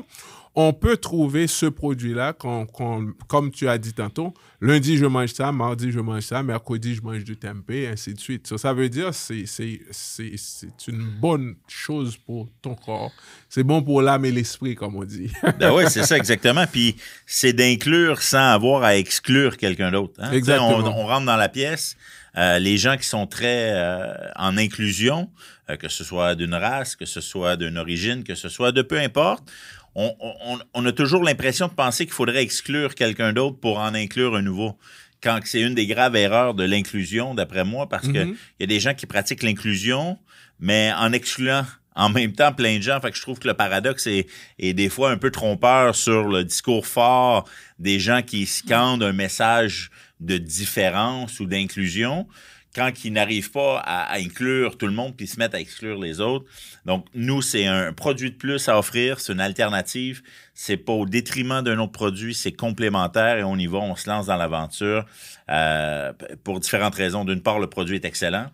on 0.56 0.72
peut 0.72 0.98
trouver 0.98 1.48
ce 1.48 1.66
produit-là, 1.66 2.34
qu'on- 2.34 2.66
qu'on- 2.68 3.12
comme 3.28 3.50
tu 3.52 3.68
as 3.68 3.78
dit 3.80 3.94
tantôt, 3.94 4.34
lundi 4.62 4.98
je 4.98 5.06
mange 5.08 5.32
ça, 5.34 5.52
mardi 5.52 5.92
je 5.92 6.00
mange 6.00 6.22
ça, 6.22 6.44
mercredi 6.44 6.94
je 6.94 7.02
mange 7.02 7.24
du 7.24 7.36
tempeh, 7.36 7.88
ainsi 7.88 8.14
de 8.14 8.20
suite. 8.20 8.46
Ça, 8.46 8.58
ça 8.60 8.72
veut 8.74 8.88
dire 8.90 9.14
c'est 9.16 9.46
c'est 9.48 9.82
c'est 9.90 10.34
c'est 10.38 10.88
une 10.88 11.04
bonne 11.20 11.56
chose 11.68 12.18
pour 12.18 12.50
ton 12.62 12.76
corps. 12.76 13.12
C'est 13.50 13.64
bon 13.64 13.82
pour 13.82 14.02
l'âme 14.04 14.26
et 14.26 14.32
l'esprit, 14.32 14.76
comme 14.76 14.96
on 14.96 15.04
dit. 15.04 15.32
Ben 15.60 15.74
oui, 15.74 15.86
c'est 15.90 16.04
ça 16.04 16.18
exactement. 16.18 16.66
Puis 16.72 16.96
c'est 17.26 17.54
d'inclure 17.54 18.22
sans 18.22 18.52
avoir 18.52 18.84
à 18.84 18.96
exclure 18.96 19.58
quelqu'un 19.58 19.92
d'autre. 19.92 20.14
hein. 20.20 20.32
Exactement. 20.34 20.78
On, 20.78 20.86
on 21.04 21.08
rentre 21.08 21.26
dans 21.26 21.36
la 21.38 21.50
pièce. 21.50 21.98
euh, 22.38 22.60
les 22.60 22.78
gens 22.78 22.98
qui 22.98 23.08
sont 23.08 23.26
très 23.28 23.72
euh, 23.74 24.14
en 24.36 24.58
inclusion, 24.58 25.30
euh, 25.70 25.78
que 25.78 25.88
ce 25.90 26.04
soit 26.04 26.36
d'une 26.36 26.54
race, 26.56 26.96
que 26.96 27.06
ce 27.06 27.22
soit 27.22 27.56
d'une 27.58 27.78
origine, 27.78 28.24
que 28.24 28.34
ce 28.36 28.50
soit 28.50 28.72
de 28.72 28.82
peu 28.82 29.00
importe, 29.00 29.52
on, 29.96 30.14
on- 30.20 30.60
on 30.74 30.86
a 30.86 30.92
toujours 30.92 31.24
l'impression 31.24 31.68
de 31.68 31.74
penser 31.74 32.06
qu'il 32.06 32.14
faudrait 32.14 32.42
exclure 32.44 32.96
quelqu'un 32.96 33.34
d'autre 33.34 33.58
pour 33.60 33.80
en 33.80 33.94
inclure 33.94 34.36
un 34.36 34.42
nouveau. 34.42 34.78
Quand 35.22 35.40
c'est 35.46 35.62
une 35.62 35.74
des 35.76 35.88
graves 35.88 36.16
erreurs 36.16 36.54
de 36.54 36.64
l'inclusion, 36.64 37.34
d'après 37.36 37.64
moi, 37.64 37.88
parce 37.88 38.08
que 38.08 38.24
Mhm. 38.26 38.36
il 38.60 38.62
y 38.62 38.64
a 38.64 38.68
des 38.68 38.80
gens 38.80 38.94
qui 38.94 39.06
pratiquent 39.06 39.44
l'inclusion, 39.44 40.18
mais 40.60 40.92
en 40.98 41.14
excluant 41.14 41.66
en 41.96 42.10
même 42.10 42.34
temps 42.34 42.52
plein 42.52 42.78
de 42.78 42.82
gens. 42.82 43.00
Fait 43.00 43.12
que 43.12 43.18
je 43.18 43.22
trouve 43.22 43.38
que 43.40 43.48
le 43.48 43.54
paradoxe 43.54 44.08
est, 44.08 44.26
est 44.58 44.74
des 44.74 44.90
fois 44.90 45.12
un 45.12 45.18
peu 45.18 45.30
trompeur 45.30 45.96
sur 45.96 46.24
le 46.28 46.44
discours 46.44 46.88
fort 46.88 47.48
des 47.78 48.00
gens 48.00 48.22
qui 48.24 48.48
scandent 48.48 49.04
un 49.04 49.14
message 49.14 49.92
de 50.20 50.38
différence 50.38 51.40
ou 51.40 51.46
d'inclusion 51.46 52.28
quand 52.76 52.92
ils 53.04 53.14
n'arrivent 53.14 53.52
pas 53.52 53.80
à, 53.80 54.12
à 54.12 54.18
inclure 54.18 54.78
tout 54.78 54.88
le 54.88 54.94
monde 54.94 55.16
puis 55.16 55.28
se 55.28 55.38
mettent 55.38 55.56
à 55.56 55.60
exclure 55.60 56.00
les 56.00 56.20
autres. 56.20 56.46
Donc, 56.86 57.06
nous, 57.14 57.42
c'est 57.42 57.66
un 57.66 57.94
produit 57.94 58.32
de 58.32 58.36
plus 58.36 58.68
à 58.70 58.78
offrir, 58.78 59.20
c'est 59.20 59.34
une 59.34 59.40
alternative. 59.40 60.22
C'est 60.54 60.78
pas 60.78 60.94
au 60.94 61.06
détriment 61.06 61.62
d'un 61.62 61.80
autre 61.80 61.92
produit, 61.92 62.34
c'est 62.34 62.52
complémentaire 62.52 63.38
et 63.38 63.44
on 63.44 63.58
y 63.58 63.68
va, 63.68 63.80
on 63.80 63.96
se 63.96 64.10
lance 64.10 64.28
dans 64.28 64.38
l'aventure 64.38 65.06
euh, 65.50 66.14
pour 66.44 66.60
différentes 66.60 66.96
raisons. 66.96 67.26
D'une 67.26 67.42
part, 67.42 67.60
le 67.60 67.68
produit 67.68 67.96
est 67.96 68.06
excellent. 68.06 68.48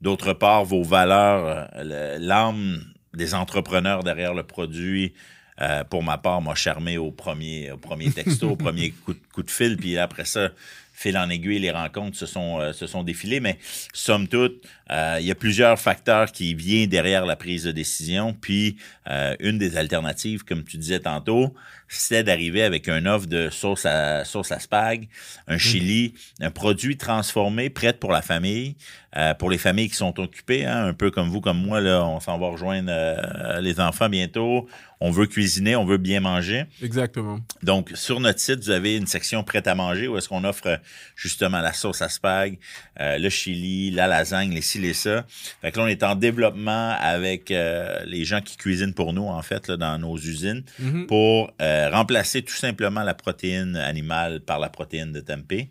D'autre 0.00 0.32
part, 0.32 0.64
vos 0.64 0.82
valeurs, 0.82 1.68
euh, 1.74 2.18
l'âme 2.20 2.82
des 3.14 3.34
entrepreneurs 3.34 4.04
derrière 4.04 4.34
le 4.34 4.44
produit, 4.44 5.12
euh, 5.60 5.82
pour 5.84 6.02
ma 6.04 6.18
part, 6.18 6.40
m'a 6.40 6.54
charmé 6.54 6.98
au 6.98 7.10
premier, 7.10 7.72
au 7.72 7.78
premier 7.78 8.10
texto, 8.12 8.50
au 8.50 8.56
premier 8.56 8.90
coup 9.04 9.14
de, 9.14 9.18
coup 9.32 9.42
de 9.42 9.50
fil, 9.50 9.76
puis 9.76 9.98
après 9.98 10.24
ça, 10.24 10.50
fil 10.98 11.16
en 11.16 11.30
aiguille, 11.30 11.60
les 11.60 11.70
rencontres 11.70 12.16
se 12.16 12.26
sont, 12.26 12.58
euh, 12.58 12.72
se 12.72 12.88
sont 12.88 13.04
défilées. 13.04 13.38
Mais 13.38 13.58
somme 13.92 14.26
toute, 14.26 14.66
euh, 14.90 15.18
il 15.20 15.26
y 15.26 15.30
a 15.30 15.36
plusieurs 15.36 15.78
facteurs 15.78 16.32
qui 16.32 16.54
viennent 16.54 16.88
derrière 16.88 17.24
la 17.24 17.36
prise 17.36 17.64
de 17.64 17.70
décision. 17.70 18.34
Puis, 18.34 18.76
euh, 19.08 19.36
une 19.38 19.58
des 19.58 19.76
alternatives, 19.76 20.44
comme 20.44 20.64
tu 20.64 20.76
disais 20.76 20.98
tantôt, 20.98 21.54
c'est 21.88 22.22
d'arriver 22.22 22.62
avec 22.62 22.88
un 22.88 23.06
offre 23.06 23.26
de 23.26 23.48
sauce 23.50 23.86
à, 23.86 24.24
sauce 24.24 24.52
à 24.52 24.58
spag, 24.60 25.08
un 25.46 25.58
chili, 25.58 26.14
un 26.40 26.50
produit 26.50 26.96
transformé, 26.96 27.70
prêt 27.70 27.92
pour 27.94 28.12
la 28.12 28.22
famille, 28.22 28.76
euh, 29.16 29.32
pour 29.34 29.48
les 29.50 29.58
familles 29.58 29.88
qui 29.88 29.96
sont 29.96 30.20
occupées, 30.20 30.66
hein, 30.66 30.84
un 30.86 30.92
peu 30.92 31.10
comme 31.10 31.28
vous, 31.30 31.40
comme 31.40 31.58
moi, 31.64 31.80
là, 31.80 32.04
on 32.04 32.20
s'en 32.20 32.38
va 32.38 32.48
rejoindre 32.48 32.90
euh, 32.92 33.60
les 33.60 33.80
enfants 33.80 34.08
bientôt. 34.08 34.68
On 35.00 35.12
veut 35.12 35.26
cuisiner, 35.26 35.76
on 35.76 35.84
veut 35.86 35.96
bien 35.96 36.18
manger. 36.20 36.64
Exactement. 36.82 37.38
Donc, 37.62 37.92
sur 37.94 38.18
notre 38.18 38.40
site, 38.40 38.64
vous 38.64 38.70
avez 38.70 38.96
une 38.96 39.06
section 39.06 39.44
prête 39.44 39.68
à 39.68 39.76
manger 39.76 40.08
où 40.08 40.18
est-ce 40.18 40.28
qu'on 40.28 40.42
offre 40.42 40.80
justement 41.14 41.60
la 41.60 41.72
sauce 41.72 42.02
à 42.02 42.08
spag, 42.08 42.58
euh, 43.00 43.16
le 43.16 43.28
chili, 43.30 43.92
la 43.92 44.08
lasagne, 44.08 44.52
les 44.52 44.60
ci, 44.60 44.80
les 44.80 44.94
ça. 44.94 45.24
Fait 45.62 45.70
que 45.70 45.78
là, 45.78 45.84
on 45.84 45.86
est 45.86 46.02
en 46.02 46.16
développement 46.16 46.96
avec 47.00 47.48
les 47.50 48.24
gens 48.24 48.40
qui 48.40 48.56
cuisinent 48.56 48.92
pour 48.92 49.12
nous, 49.12 49.26
en 49.28 49.40
fait, 49.42 49.68
là, 49.68 49.76
dans 49.76 49.98
nos 49.98 50.16
usines, 50.18 50.64
Mhm. 50.80 51.06
pour 51.06 51.52
euh, 51.78 51.90
remplacer 51.90 52.42
tout 52.42 52.54
simplement 52.54 53.02
la 53.02 53.14
protéine 53.14 53.76
animale 53.76 54.40
par 54.40 54.58
la 54.58 54.68
protéine 54.68 55.12
de 55.12 55.20
tempeh 55.20 55.70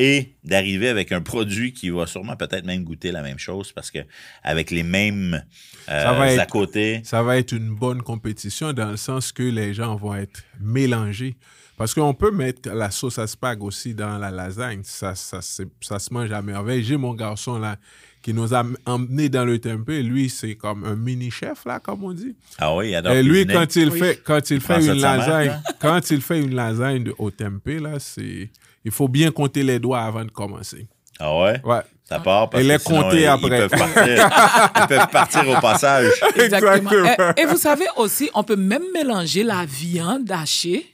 et 0.00 0.34
d'arriver 0.44 0.88
avec 0.88 1.10
un 1.10 1.20
produit 1.20 1.72
qui 1.72 1.90
va 1.90 2.06
sûrement 2.06 2.36
peut-être 2.36 2.64
même 2.64 2.84
goûter 2.84 3.10
la 3.10 3.22
même 3.22 3.38
chose 3.38 3.72
parce 3.72 3.90
que 3.90 3.98
avec 4.44 4.70
les 4.70 4.84
mêmes 4.84 5.44
euh, 5.88 6.02
Ça 6.04 6.12
va 6.12 6.32
être- 6.32 6.40
à 6.40 6.46
côté, 6.46 7.00
ça 7.04 7.22
va 7.22 7.36
être 7.38 7.52
une 7.52 7.74
bonne 7.74 8.02
compétition 8.02 8.72
dans 8.72 8.90
le 8.90 8.96
sens 8.96 9.32
que 9.32 9.42
les 9.42 9.74
gens 9.74 9.96
vont 9.96 10.14
être 10.14 10.42
mélangés. 10.60 11.36
Parce 11.76 11.94
qu'on 11.94 12.12
peut 12.14 12.32
mettre 12.32 12.70
la 12.70 12.90
sauce 12.90 13.18
à 13.20 13.26
spag 13.28 13.62
aussi 13.62 13.94
dans 13.94 14.18
la 14.18 14.30
lasagne. 14.32 14.80
Ça, 14.82 15.14
ça, 15.14 15.40
ça 15.40 15.98
se 16.00 16.12
mange 16.12 16.30
à 16.32 16.42
merveille. 16.42 16.82
J'ai 16.82 16.96
mon 16.96 17.14
garçon 17.14 17.56
là 17.58 17.76
qui 18.28 18.34
nous 18.34 18.52
a 18.54 18.62
emmenés 18.84 19.30
dans 19.30 19.46
le 19.46 19.58
tempeh. 19.58 20.02
Lui, 20.02 20.28
c'est 20.28 20.54
comme 20.54 20.84
un 20.84 20.96
mini-chef, 20.96 21.64
là, 21.64 21.80
comme 21.80 22.04
on 22.04 22.12
dit. 22.12 22.36
ah 22.58 22.74
oui, 22.76 22.90
il 22.90 22.94
adore 22.94 23.12
Et 23.14 23.22
lui, 23.22 23.46
cuisiner. 23.46 23.54
quand 23.54 23.76
il 23.76 23.88
Oui. 23.88 23.98
fait, 23.98 24.20
quand 24.22 24.50
il 24.50 24.60
fait 24.60 24.84
une 24.86 25.00
lasagne, 25.00 25.58
quand 25.78 26.10
il 26.10 26.20
fait 26.20 26.40
une 26.40 26.54
lasagne 26.54 27.04
de, 27.04 27.14
au 27.16 27.30
tempeh, 27.30 27.78
là, 27.78 27.98
c'est, 27.98 28.50
il 28.84 28.90
faut 28.90 29.08
bien 29.08 29.30
compter 29.30 29.62
les 29.62 29.78
doigts 29.78 30.00
avant 30.02 30.26
de 30.26 30.30
commencer. 30.30 30.86
Ah 31.18 31.34
ouais? 31.38 31.58
Ouais. 31.64 31.80
Ça 32.04 32.20
part 32.20 32.50
parce 32.50 32.62
Et 32.62 32.66
que 32.66 32.72
les 32.72 32.78
sinon, 32.78 33.02
compter 33.02 33.20
ils, 33.22 33.26
après. 33.26 33.46
Ils 33.64 33.68
peuvent, 33.68 33.78
partir, 33.78 34.30
ils 34.82 34.86
peuvent 34.88 35.08
partir 35.10 35.48
au 35.48 35.60
passage. 35.60 36.12
Exactement. 36.36 36.90
Exactement. 36.90 37.32
Et, 37.36 37.40
et 37.40 37.46
vous 37.46 37.56
savez 37.56 37.86
aussi, 37.96 38.28
on 38.34 38.42
peut 38.44 38.56
même 38.56 38.84
mélanger 38.92 39.42
la 39.42 39.64
viande 39.64 40.30
hachée 40.30 40.86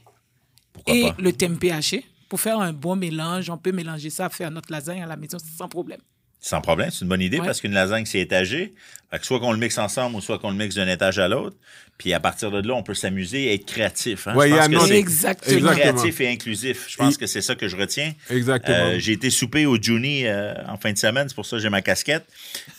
Pourquoi 0.72 0.94
et 0.94 1.02
pas? 1.10 1.14
le 1.18 1.32
tempeh 1.32 1.72
haché 1.72 2.04
pour 2.28 2.40
faire 2.40 2.60
un 2.60 2.72
bon 2.72 2.94
mélange. 2.96 3.50
On 3.50 3.58
peut 3.58 3.72
mélanger 3.72 4.10
ça, 4.10 4.28
faire 4.28 4.50
notre 4.52 4.70
lasagne 4.72 5.02
à 5.02 5.06
la 5.06 5.16
maison 5.16 5.38
sans 5.58 5.68
problème. 5.68 6.00
Sans 6.46 6.60
problème, 6.60 6.90
c'est 6.90 7.00
une 7.02 7.08
bonne 7.08 7.22
idée 7.22 7.38
Ouais. 7.40 7.46
parce 7.46 7.62
qu'une 7.62 7.72
lasagne, 7.72 8.04
c'est 8.04 8.20
étagé. 8.20 8.74
Fait 9.10 9.18
que 9.18 9.24
soit 9.24 9.40
qu'on 9.40 9.52
le 9.52 9.56
mixe 9.58 9.78
ensemble 9.78 10.16
ou 10.16 10.20
soit 10.20 10.38
qu'on 10.38 10.50
le 10.50 10.56
mixe 10.56 10.74
d'un 10.74 10.86
étage 10.88 11.18
à 11.18 11.26
l'autre. 11.26 11.56
Puis 11.96 12.12
à 12.12 12.20
partir 12.20 12.50
de 12.50 12.60
là, 12.68 12.74
on 12.74 12.82
peut 12.82 12.92
s'amuser 12.92 13.44
et 13.44 13.54
être 13.54 13.64
créatif. 13.64 14.26
hein. 14.28 14.34
Ouais, 14.34 14.50
Je 14.50 14.54
pense 14.56 14.68
que 14.68 14.86
c'est 14.88 14.98
Exactement. 14.98 15.56
Exactement. 15.56 15.80
créatif 15.94 16.20
et 16.20 16.28
inclusif. 16.28 16.86
Je 16.90 16.96
pense 16.98 17.14
Et- 17.14 17.18
que 17.18 17.26
c'est 17.26 17.40
ça 17.40 17.54
que 17.54 17.66
je 17.66 17.76
retiens. 17.76 18.12
Exactement. 18.28 18.76
Euh, 18.76 18.98
j'ai 18.98 19.12
été 19.12 19.30
souper 19.30 19.64
au 19.64 19.80
Juni 19.80 20.26
euh, 20.26 20.52
en 20.68 20.76
fin 20.76 20.92
de 20.92 20.98
semaine, 20.98 21.28
c'est 21.30 21.34
pour 21.34 21.46
ça 21.46 21.56
que 21.56 21.62
j'ai 21.62 21.70
ma 21.70 21.80
casquette. 21.80 22.26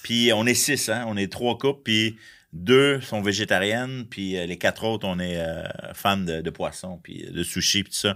Puis 0.03 0.31
on 0.33 0.45
est 0.45 0.53
six, 0.53 0.87
hein? 0.89 1.03
on 1.07 1.17
est 1.17 1.31
trois 1.31 1.57
couples, 1.57 1.81
puis 1.83 2.17
deux 2.53 3.01
sont 3.01 3.21
végétariennes, 3.21 4.05
puis 4.07 4.37
euh, 4.37 4.45
les 4.45 4.57
quatre 4.57 4.83
autres, 4.83 5.07
on 5.07 5.17
est 5.19 5.37
euh, 5.37 5.63
fans 5.95 6.17
de, 6.17 6.41
de 6.41 6.49
poisson, 6.51 6.99
puis 7.01 7.25
de 7.31 7.41
sushi, 7.41 7.81
puis 7.83 7.91
tout 7.93 7.97
ça. 7.99 8.15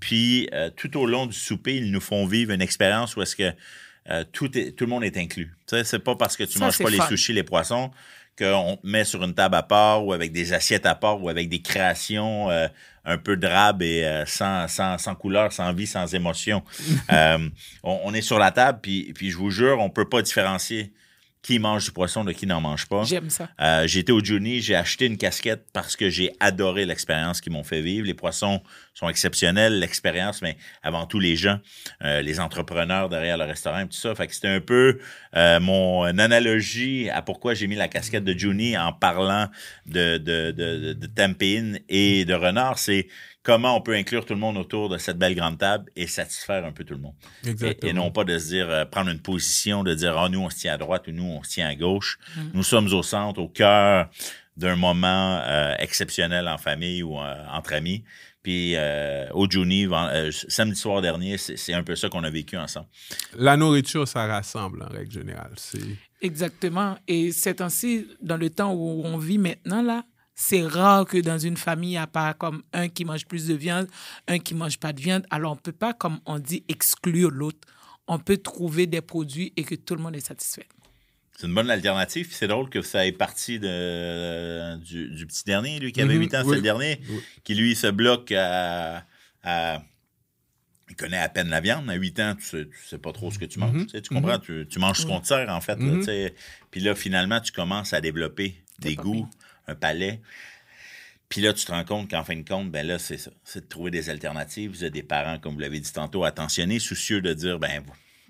Puis 0.00 0.48
euh, 0.54 0.70
tout 0.74 0.96
au 0.96 1.04
long 1.06 1.26
du 1.26 1.36
souper, 1.36 1.76
ils 1.76 1.90
nous 1.90 2.00
font 2.00 2.26
vivre 2.26 2.52
une 2.52 2.62
expérience 2.62 3.16
où 3.16 3.22
est-ce 3.22 3.36
que 3.36 3.52
euh, 4.10 4.24
tout, 4.32 4.56
est, 4.56 4.72
tout 4.72 4.84
le 4.84 4.90
monde 4.90 5.04
est 5.04 5.16
inclus. 5.16 5.54
Tu 5.66 5.76
sais, 5.76 5.84
c'est 5.84 5.98
pas 5.98 6.16
parce 6.16 6.36
que 6.36 6.44
tu 6.44 6.58
Ça, 6.58 6.66
manges 6.66 6.78
pas 6.78 6.90
les 6.90 7.00
sushis, 7.00 7.32
les 7.32 7.42
poissons, 7.42 7.90
qu'on 8.38 8.78
te 8.80 8.86
met 8.86 9.04
sur 9.04 9.22
une 9.24 9.34
table 9.34 9.56
à 9.56 9.62
part 9.62 10.04
ou 10.06 10.12
avec 10.12 10.32
des 10.32 10.52
assiettes 10.52 10.86
à 10.86 10.94
part 10.94 11.22
ou 11.22 11.28
avec 11.28 11.48
des 11.48 11.60
créations 11.60 12.50
euh, 12.50 12.68
un 13.04 13.18
peu 13.18 13.36
drabes 13.36 13.82
et 13.82 14.04
euh, 14.04 14.24
sans, 14.26 14.68
sans, 14.68 14.98
sans 14.98 15.14
couleur, 15.14 15.52
sans 15.52 15.72
vie, 15.72 15.86
sans 15.86 16.14
émotion. 16.14 16.62
Euh, 17.10 17.48
on, 17.82 18.00
on 18.04 18.14
est 18.14 18.20
sur 18.20 18.38
la 18.38 18.50
table, 18.50 18.80
puis, 18.82 19.12
puis 19.14 19.30
je 19.30 19.38
vous 19.38 19.50
jure, 19.50 19.80
on 19.80 19.88
peut 19.88 20.08
pas 20.08 20.20
différencier 20.20 20.92
qui 21.42 21.58
mange 21.58 21.84
du 21.84 21.92
poisson 21.92 22.24
de 22.24 22.32
qui 22.32 22.46
n'en 22.46 22.60
mange 22.60 22.86
pas. 22.86 23.04
J'aime 23.04 23.30
ça. 23.30 23.48
Euh, 23.60 23.86
j'ai 23.86 24.00
été 24.00 24.12
au 24.12 24.22
Juni, 24.22 24.60
j'ai 24.60 24.74
acheté 24.74 25.06
une 25.06 25.16
casquette 25.16 25.66
parce 25.72 25.96
que 25.96 26.10
j'ai 26.10 26.32
adoré 26.40 26.84
l'expérience 26.84 27.40
qu'ils 27.40 27.52
m'ont 27.52 27.64
fait 27.64 27.80
vivre. 27.80 28.06
Les 28.06 28.14
poissons 28.14 28.60
sont 28.94 29.08
exceptionnels, 29.08 29.78
l'expérience, 29.78 30.42
mais 30.42 30.56
avant 30.82 31.06
tout 31.06 31.20
les 31.20 31.36
gens, 31.36 31.60
euh, 32.02 32.20
les 32.22 32.40
entrepreneurs 32.40 33.08
derrière 33.08 33.38
le 33.38 33.44
restaurant 33.44 33.80
et 33.80 33.86
tout 33.86 33.96
ça. 33.96 34.14
Fait 34.14 34.26
que 34.26 34.34
c'était 34.34 34.48
un 34.48 34.60
peu 34.60 34.98
euh, 35.36 35.60
mon 35.60 36.02
analogie 36.18 37.08
à 37.10 37.22
pourquoi 37.22 37.54
j'ai 37.54 37.66
mis 37.66 37.76
la 37.76 37.88
casquette 37.88 38.24
de 38.24 38.36
Juni 38.36 38.76
en 38.76 38.92
parlant 38.92 39.48
de, 39.86 40.18
de, 40.18 40.50
de, 40.50 40.92
de, 40.92 41.82
et 41.88 42.24
de 42.24 42.34
renard. 42.34 42.78
C'est 42.78 43.06
comment 43.48 43.74
on 43.74 43.80
peut 43.80 43.94
inclure 43.94 44.26
tout 44.26 44.34
le 44.34 44.40
monde 44.40 44.58
autour 44.58 44.90
de 44.90 44.98
cette 44.98 45.16
belle 45.16 45.34
grande 45.34 45.56
table 45.56 45.90
et 45.96 46.06
satisfaire 46.06 46.66
un 46.66 46.72
peu 46.72 46.84
tout 46.84 46.92
le 46.92 47.00
monde. 47.00 47.14
Et, 47.46 47.48
Exactement. 47.48 47.90
et 47.90 47.94
non 47.94 48.10
pas 48.10 48.24
de 48.24 48.38
se 48.38 48.48
dire, 48.48 48.68
euh, 48.68 48.84
prendre 48.84 49.10
une 49.10 49.20
position, 49.20 49.84
de 49.84 49.94
dire, 49.94 50.18
ah, 50.18 50.28
nous, 50.28 50.40
on 50.40 50.50
se 50.50 50.58
tient 50.58 50.74
à 50.74 50.76
droite 50.76 51.08
ou 51.08 51.12
nous, 51.12 51.24
on 51.24 51.42
se 51.42 51.52
tient 51.54 51.66
à 51.66 51.74
gauche. 51.74 52.18
Nous 52.52 52.62
sommes 52.62 52.92
au 52.92 53.02
centre, 53.02 53.40
au 53.40 53.48
cœur 53.48 54.10
d'un 54.58 54.76
moment 54.76 55.40
euh, 55.46 55.74
exceptionnel 55.78 56.46
en 56.46 56.58
famille 56.58 57.02
ou 57.02 57.18
euh, 57.18 57.34
entre 57.50 57.72
amis. 57.72 58.04
Puis 58.42 58.74
euh, 58.76 59.26
au 59.32 59.48
Juni, 59.48 59.86
euh, 59.86 60.30
samedi 60.48 60.78
soir 60.78 61.00
dernier, 61.00 61.38
c'est 61.38 61.56
c'est 61.56 61.72
un 61.72 61.82
peu 61.82 61.96
ça 61.96 62.08
qu'on 62.08 62.24
a 62.24 62.30
vécu 62.30 62.56
ensemble. 62.56 62.88
La 63.36 63.56
nourriture, 63.56 64.06
ça 64.06 64.26
rassemble 64.26 64.82
en 64.82 64.88
règle 64.88 65.10
générale. 65.10 65.52
C'est 65.56 65.80
Exactement. 66.20 66.98
Et 67.06 67.32
c'est 67.32 67.60
ainsi, 67.60 68.08
dans 68.20 68.36
le 68.36 68.50
temps 68.50 68.72
où 68.72 69.02
on 69.04 69.16
vit 69.16 69.38
maintenant, 69.38 69.82
là, 69.82 70.04
c'est 70.40 70.62
rare 70.62 71.04
que 71.04 71.18
dans 71.18 71.36
une 71.38 71.56
famille, 71.56 71.90
il 71.90 71.92
n'y 71.94 71.98
a 71.98 72.06
pas 72.06 72.32
comme 72.32 72.62
un 72.72 72.88
qui 72.88 73.04
mange 73.04 73.26
plus 73.26 73.48
de 73.48 73.54
viande, 73.54 73.88
un 74.28 74.38
qui 74.38 74.54
mange 74.54 74.78
pas 74.78 74.92
de 74.92 75.00
viande. 75.00 75.26
Alors, 75.30 75.50
on 75.50 75.54
ne 75.56 75.60
peut 75.60 75.72
pas, 75.72 75.92
comme 75.94 76.20
on 76.26 76.38
dit, 76.38 76.62
exclure 76.68 77.32
l'autre. 77.32 77.58
On 78.06 78.20
peut 78.20 78.36
trouver 78.36 78.86
des 78.86 79.00
produits 79.00 79.52
et 79.56 79.64
que 79.64 79.74
tout 79.74 79.96
le 79.96 80.00
monde 80.02 80.14
est 80.14 80.20
satisfait. 80.26 80.66
C'est 81.36 81.48
une 81.48 81.54
bonne 81.54 81.68
alternative. 81.70 82.28
C'est 82.30 82.46
drôle 82.46 82.70
que 82.70 82.82
ça 82.82 83.04
ait 83.04 83.10
parti 83.12 83.58
de, 83.58 83.66
euh, 83.68 84.76
du, 84.76 85.08
du 85.10 85.26
petit 85.26 85.42
dernier, 85.44 85.80
lui, 85.80 85.90
qui 85.90 86.00
avait 86.02 86.14
Mhm, 86.14 86.20
8 86.20 86.34
ans, 86.36 86.42
oui. 86.44 86.50
c'est 86.50 86.56
le 86.56 86.62
dernier, 86.62 87.00
Oui. 87.10 87.20
qui 87.42 87.54
lui 87.56 87.74
se 87.74 87.88
bloque 87.88 88.30
à, 88.30 89.04
à- 89.42 89.82
Il 90.88 90.94
connaît 90.96 91.18
à 91.18 91.28
peine 91.28 91.48
la 91.48 91.60
viande. 91.60 91.90
À 91.90 91.94
8 91.94 92.18
ans, 92.20 92.34
tu 92.36 92.44
sais, 92.44 92.64
tu 92.66 92.86
sais 92.86 92.98
pas 92.98 93.12
trop 93.12 93.30
ce 93.32 93.38
que 93.40 93.44
tu 93.44 93.58
manges. 93.58 93.72
Mhm. 93.74 93.86
Tu, 93.86 93.90
sais, 93.90 94.02
tu 94.02 94.14
comprends? 94.14 94.38
Tu, 94.38 94.66
tu 94.70 94.78
manges 94.78 94.98
ce 95.00 95.06
qu'on 95.06 95.20
te 95.20 95.26
sert, 95.26 95.48
en 95.50 95.60
fait. 95.60 95.76
Puis 96.70 96.80
là, 96.80 96.94
finalement, 96.94 97.40
tu 97.40 97.50
commences 97.52 97.92
à 97.92 98.00
développer 98.00 98.54
des 98.78 98.94
goûts, 98.94 99.28
un 99.68 99.74
palais. 99.74 100.20
Puis 101.28 101.42
là, 101.42 101.52
tu 101.52 101.64
te 101.64 101.70
rends 101.72 101.84
compte 101.84 102.10
qu'en 102.10 102.24
fin 102.24 102.36
de 102.36 102.48
compte, 102.48 102.70
ben 102.70 102.86
là, 102.86 102.98
c'est 102.98 103.18
ça. 103.18 103.30
C'est 103.44 103.60
de 103.60 103.68
trouver 103.68 103.90
des 103.90 104.08
alternatives. 104.08 104.70
Vous 104.70 104.82
avez 104.82 104.90
des 104.90 105.02
parents, 105.02 105.38
comme 105.38 105.54
vous 105.54 105.60
l'avez 105.60 105.78
dit 105.80 105.92
tantôt, 105.92 106.24
attentionnés, 106.24 106.78
soucieux 106.78 107.20
de 107.20 107.34
dire, 107.34 107.58
ben, 107.58 107.82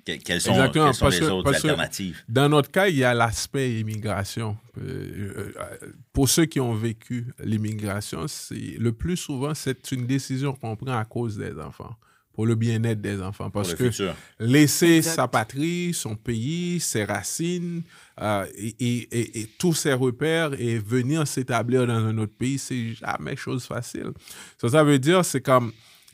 que- 0.04 0.12
quelles 0.16 0.40
sont, 0.40 0.52
quelles 0.72 0.82
les 1.12 1.18
que- 1.20 1.30
autres 1.30 1.54
alternatives? 1.54 2.24
Dans 2.28 2.48
notre 2.48 2.72
cas, 2.72 2.88
il 2.88 2.96
y 2.96 3.04
a 3.04 3.14
l'aspect 3.14 3.78
immigration. 3.78 4.56
Euh, 4.78 5.52
euh, 5.56 5.92
pour 6.12 6.28
ceux 6.28 6.46
qui 6.46 6.58
ont 6.58 6.74
vécu 6.74 7.26
l'immigration, 7.38 8.26
le 8.50 8.90
plus 8.90 9.16
souvent, 9.16 9.54
c'est 9.54 9.92
une 9.92 10.06
décision 10.06 10.52
qu'on 10.54 10.74
prend 10.74 10.98
à 10.98 11.04
cause 11.04 11.36
des 11.38 11.56
enfants, 11.60 11.94
pour 12.38 12.46
le 12.46 12.54
bien-être 12.54 13.00
des 13.00 13.20
enfants. 13.20 13.50
Pour 13.50 13.62
Parce 13.62 13.72
le 13.72 13.76
que 13.78 13.90
futur. 13.90 14.14
laisser 14.38 14.98
Exact. 14.98 15.16
sa 15.16 15.26
patrie, 15.26 15.92
son 15.92 16.14
pays, 16.14 16.78
ses 16.78 17.02
racines 17.02 17.82
euh, 18.20 18.46
et, 18.56 18.76
et- 18.78 19.08
et- 19.20 19.40
et 19.40 19.46
tous 19.58 19.74
ses 19.74 19.92
repères 19.92 20.52
et 20.60 20.78
venir 20.78 21.26
s'établir 21.26 21.84
dans 21.88 21.94
un 21.94 22.16
autre 22.16 22.36
pays, 22.38 22.56
c'est 22.60 22.94
jamais 22.94 23.34
chose 23.34 23.64
facile. 23.64 24.12
Ça, 24.56 24.68
ça 24.68 24.84
veut 24.84 25.00
dire, 25.00 25.24
c'est 25.24 25.40
comme 25.40 25.72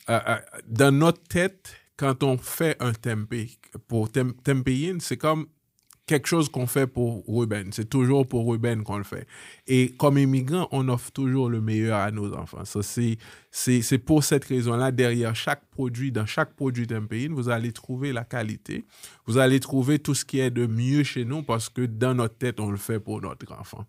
euh, 0.09 0.19
euh, 0.29 0.37
dans 0.67 0.97
notre 0.97 1.23
tête, 1.25 1.75
quand 1.99 2.23
on 2.23 2.39
fait 2.39 2.79
un 2.81 2.95
tempeh, 2.95 3.51
pour 3.87 4.11
tem 4.11 4.33
c'est 5.01 5.19
comme 5.19 5.47
quelque 6.07 6.27
chose 6.27 6.49
qu'on 6.49 6.67
fait 6.67 6.87
pour 6.87 7.25
Ruben. 7.27 7.71
C'est 7.73 7.89
toujours 7.89 8.27
pour 8.27 8.47
Ruben 8.51 8.83
qu'on 8.83 8.99
le 8.99 9.05
fait. 9.05 9.27
Et 9.67 9.93
comme 9.97 10.19
immigrant, 10.19 10.69
on 10.71 10.89
offre 10.89 11.11
toujours 11.11 11.49
le 11.49 11.61
meilleur 11.61 11.99
à 11.99 12.11
nos 12.11 12.35
enfants. 12.35 12.65
Ça, 12.65 12.83
c'est, 12.83 13.17
c'est, 13.51 13.81
c'est 13.83 13.99
pour 13.99 14.23
cette 14.23 14.45
raison-là, 14.45 14.93
derrière 14.93 15.35
chaque 15.35 15.65
produit, 15.71 16.13
dans 16.13 16.27
chaque 16.27 16.55
produit 16.55 16.87
Tempeh-in, 16.87 17.33
vous 17.33 17.49
allez 17.49 17.73
trouver 17.73 18.13
la 18.13 18.25
qualité. 18.25 18.85
Vous 19.27 19.39
allez 19.39 19.61
trouver 19.61 19.99
tout 19.99 20.15
ce 20.15 20.25
qui 20.25 20.41
est 20.41 20.51
de 20.51 20.67
mieux 20.67 21.05
chez 21.05 21.25
nous 21.25 21.43
parce 21.43 21.69
que 21.69 21.83
dans 21.83 22.15
notre 22.15 22.37
tête, 22.37 22.61
on 22.61 22.71
le 22.71 22.77
fait 22.77 23.01
pour 23.01 23.21
notre 23.23 23.51
enfant, 23.53 23.87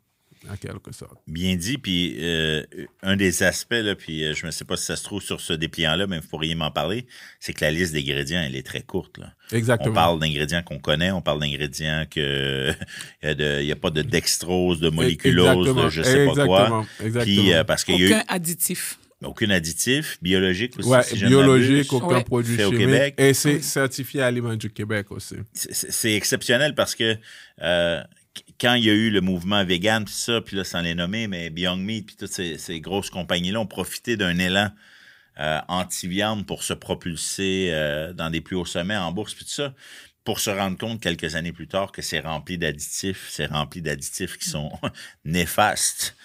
en 0.51 0.55
quelque 0.57 0.91
sorte. 0.91 1.17
Bien 1.27 1.55
dit, 1.55 1.77
puis 1.77 2.15
euh, 2.19 2.63
un 3.01 3.15
des 3.15 3.43
aspects, 3.43 3.73
là, 3.73 3.95
puis 3.95 4.23
euh, 4.23 4.33
je 4.33 4.45
ne 4.45 4.51
sais 4.51 4.65
pas 4.65 4.77
si 4.77 4.85
ça 4.85 4.95
se 4.95 5.03
trouve 5.03 5.21
sur 5.21 5.41
ce 5.41 5.53
dépliant-là, 5.53 6.07
mais 6.07 6.19
vous 6.19 6.27
pourriez 6.27 6.55
m'en 6.55 6.71
parler, 6.71 7.05
c'est 7.39 7.53
que 7.53 7.63
la 7.63 7.71
liste 7.71 7.93
d'ingrédients, 7.93 8.41
elle 8.45 8.55
est 8.55 8.65
très 8.65 8.81
courte. 8.81 9.17
Là. 9.17 9.33
Exactement. 9.51 9.91
On 9.91 9.93
parle 9.93 10.19
d'ingrédients 10.19 10.63
qu'on 10.63 10.79
connaît, 10.79 11.11
on 11.11 11.21
parle 11.21 11.39
d'ingrédients 11.39 12.05
que 12.09 12.71
il 13.23 13.65
n'y 13.65 13.71
a 13.71 13.75
pas 13.75 13.89
de 13.89 14.01
dextrose, 14.01 14.79
de 14.79 14.89
moléculose, 14.89 15.65
de 15.65 15.69
Exactement. 15.71 15.89
je 15.89 16.01
sais 16.03 16.25
pas 16.25 16.45
quoi. 16.45 16.59
Exactement. 16.61 16.85
Exactement. 17.03 17.23
Puis 17.41 17.53
euh, 17.53 17.63
parce 17.63 17.83
qu'il 17.83 17.95
y 17.95 18.03
a 18.03 18.07
eu 18.07 18.13
Aucun 18.13 18.23
additif. 18.27 18.99
aucun 19.23 19.49
additif, 19.49 20.17
biologique 20.21 20.77
aussi, 20.77 20.87
Ouais, 20.89 21.03
si 21.03 21.15
ne 21.23 21.27
biologique, 21.27 21.91
aucun 21.93 22.07
Ouais. 22.17 22.23
produit 22.23 22.55
Fait 22.55 22.65
au 22.65 22.71
chimique. 22.71 22.85
Québec. 22.87 23.15
Et 23.17 23.33
c'est 23.33 23.61
certifié 23.61 24.21
Aliments 24.21 24.55
du 24.55 24.69
Québec 24.69 25.07
aussi. 25.11 25.35
c'est 25.53 25.73
c'est 25.73 26.13
exceptionnel 26.15 26.75
parce 26.75 26.93
que 26.95 27.17
euh, 27.61 28.03
quand 28.59 28.73
il 28.75 28.85
y 28.85 28.89
a 28.89 28.93
eu 28.93 29.09
le 29.09 29.21
mouvement 29.21 29.63
vegan, 29.63 30.05
puis 30.05 30.13
ça, 30.13 30.41
puis 30.41 30.55
là, 30.55 30.63
sans 30.63 30.81
les 30.81 30.95
nommer, 30.95 31.27
mais 31.27 31.49
Beyond 31.49 31.77
Meat, 31.77 32.05
puis 32.05 32.15
toutes 32.15 32.31
ces, 32.31 32.79
grosses 32.79 33.09
compagnies-là 33.09 33.59
ont 33.59 33.65
profité 33.65 34.17
d'un 34.17 34.37
élan 34.37 34.69
euh, 35.39 35.59
anti-viande 35.67 36.45
pour 36.45 36.63
se 36.63 36.73
propulser 36.73 37.69
euh, 37.71 38.13
dans 38.13 38.29
des 38.29 38.41
plus 38.41 38.55
hauts 38.55 38.65
sommets 38.65 38.97
en 38.97 39.11
bourse, 39.11 39.33
puis 39.33 39.45
tout 39.45 39.51
ça, 39.51 39.73
pour 40.23 40.39
se 40.39 40.49
rendre 40.49 40.77
compte 40.77 41.01
quelques 41.01 41.35
années 41.35 41.53
plus 41.53 41.67
tard 41.67 41.91
que 41.91 42.01
c'est 42.01 42.19
rempli 42.19 42.57
d'additifs, 42.57 43.27
c'est 43.29 43.45
rempli 43.45 43.81
d'additifs 43.81 44.37
qui 44.37 44.49
sont 44.49 44.71
néfastes. 45.25 46.15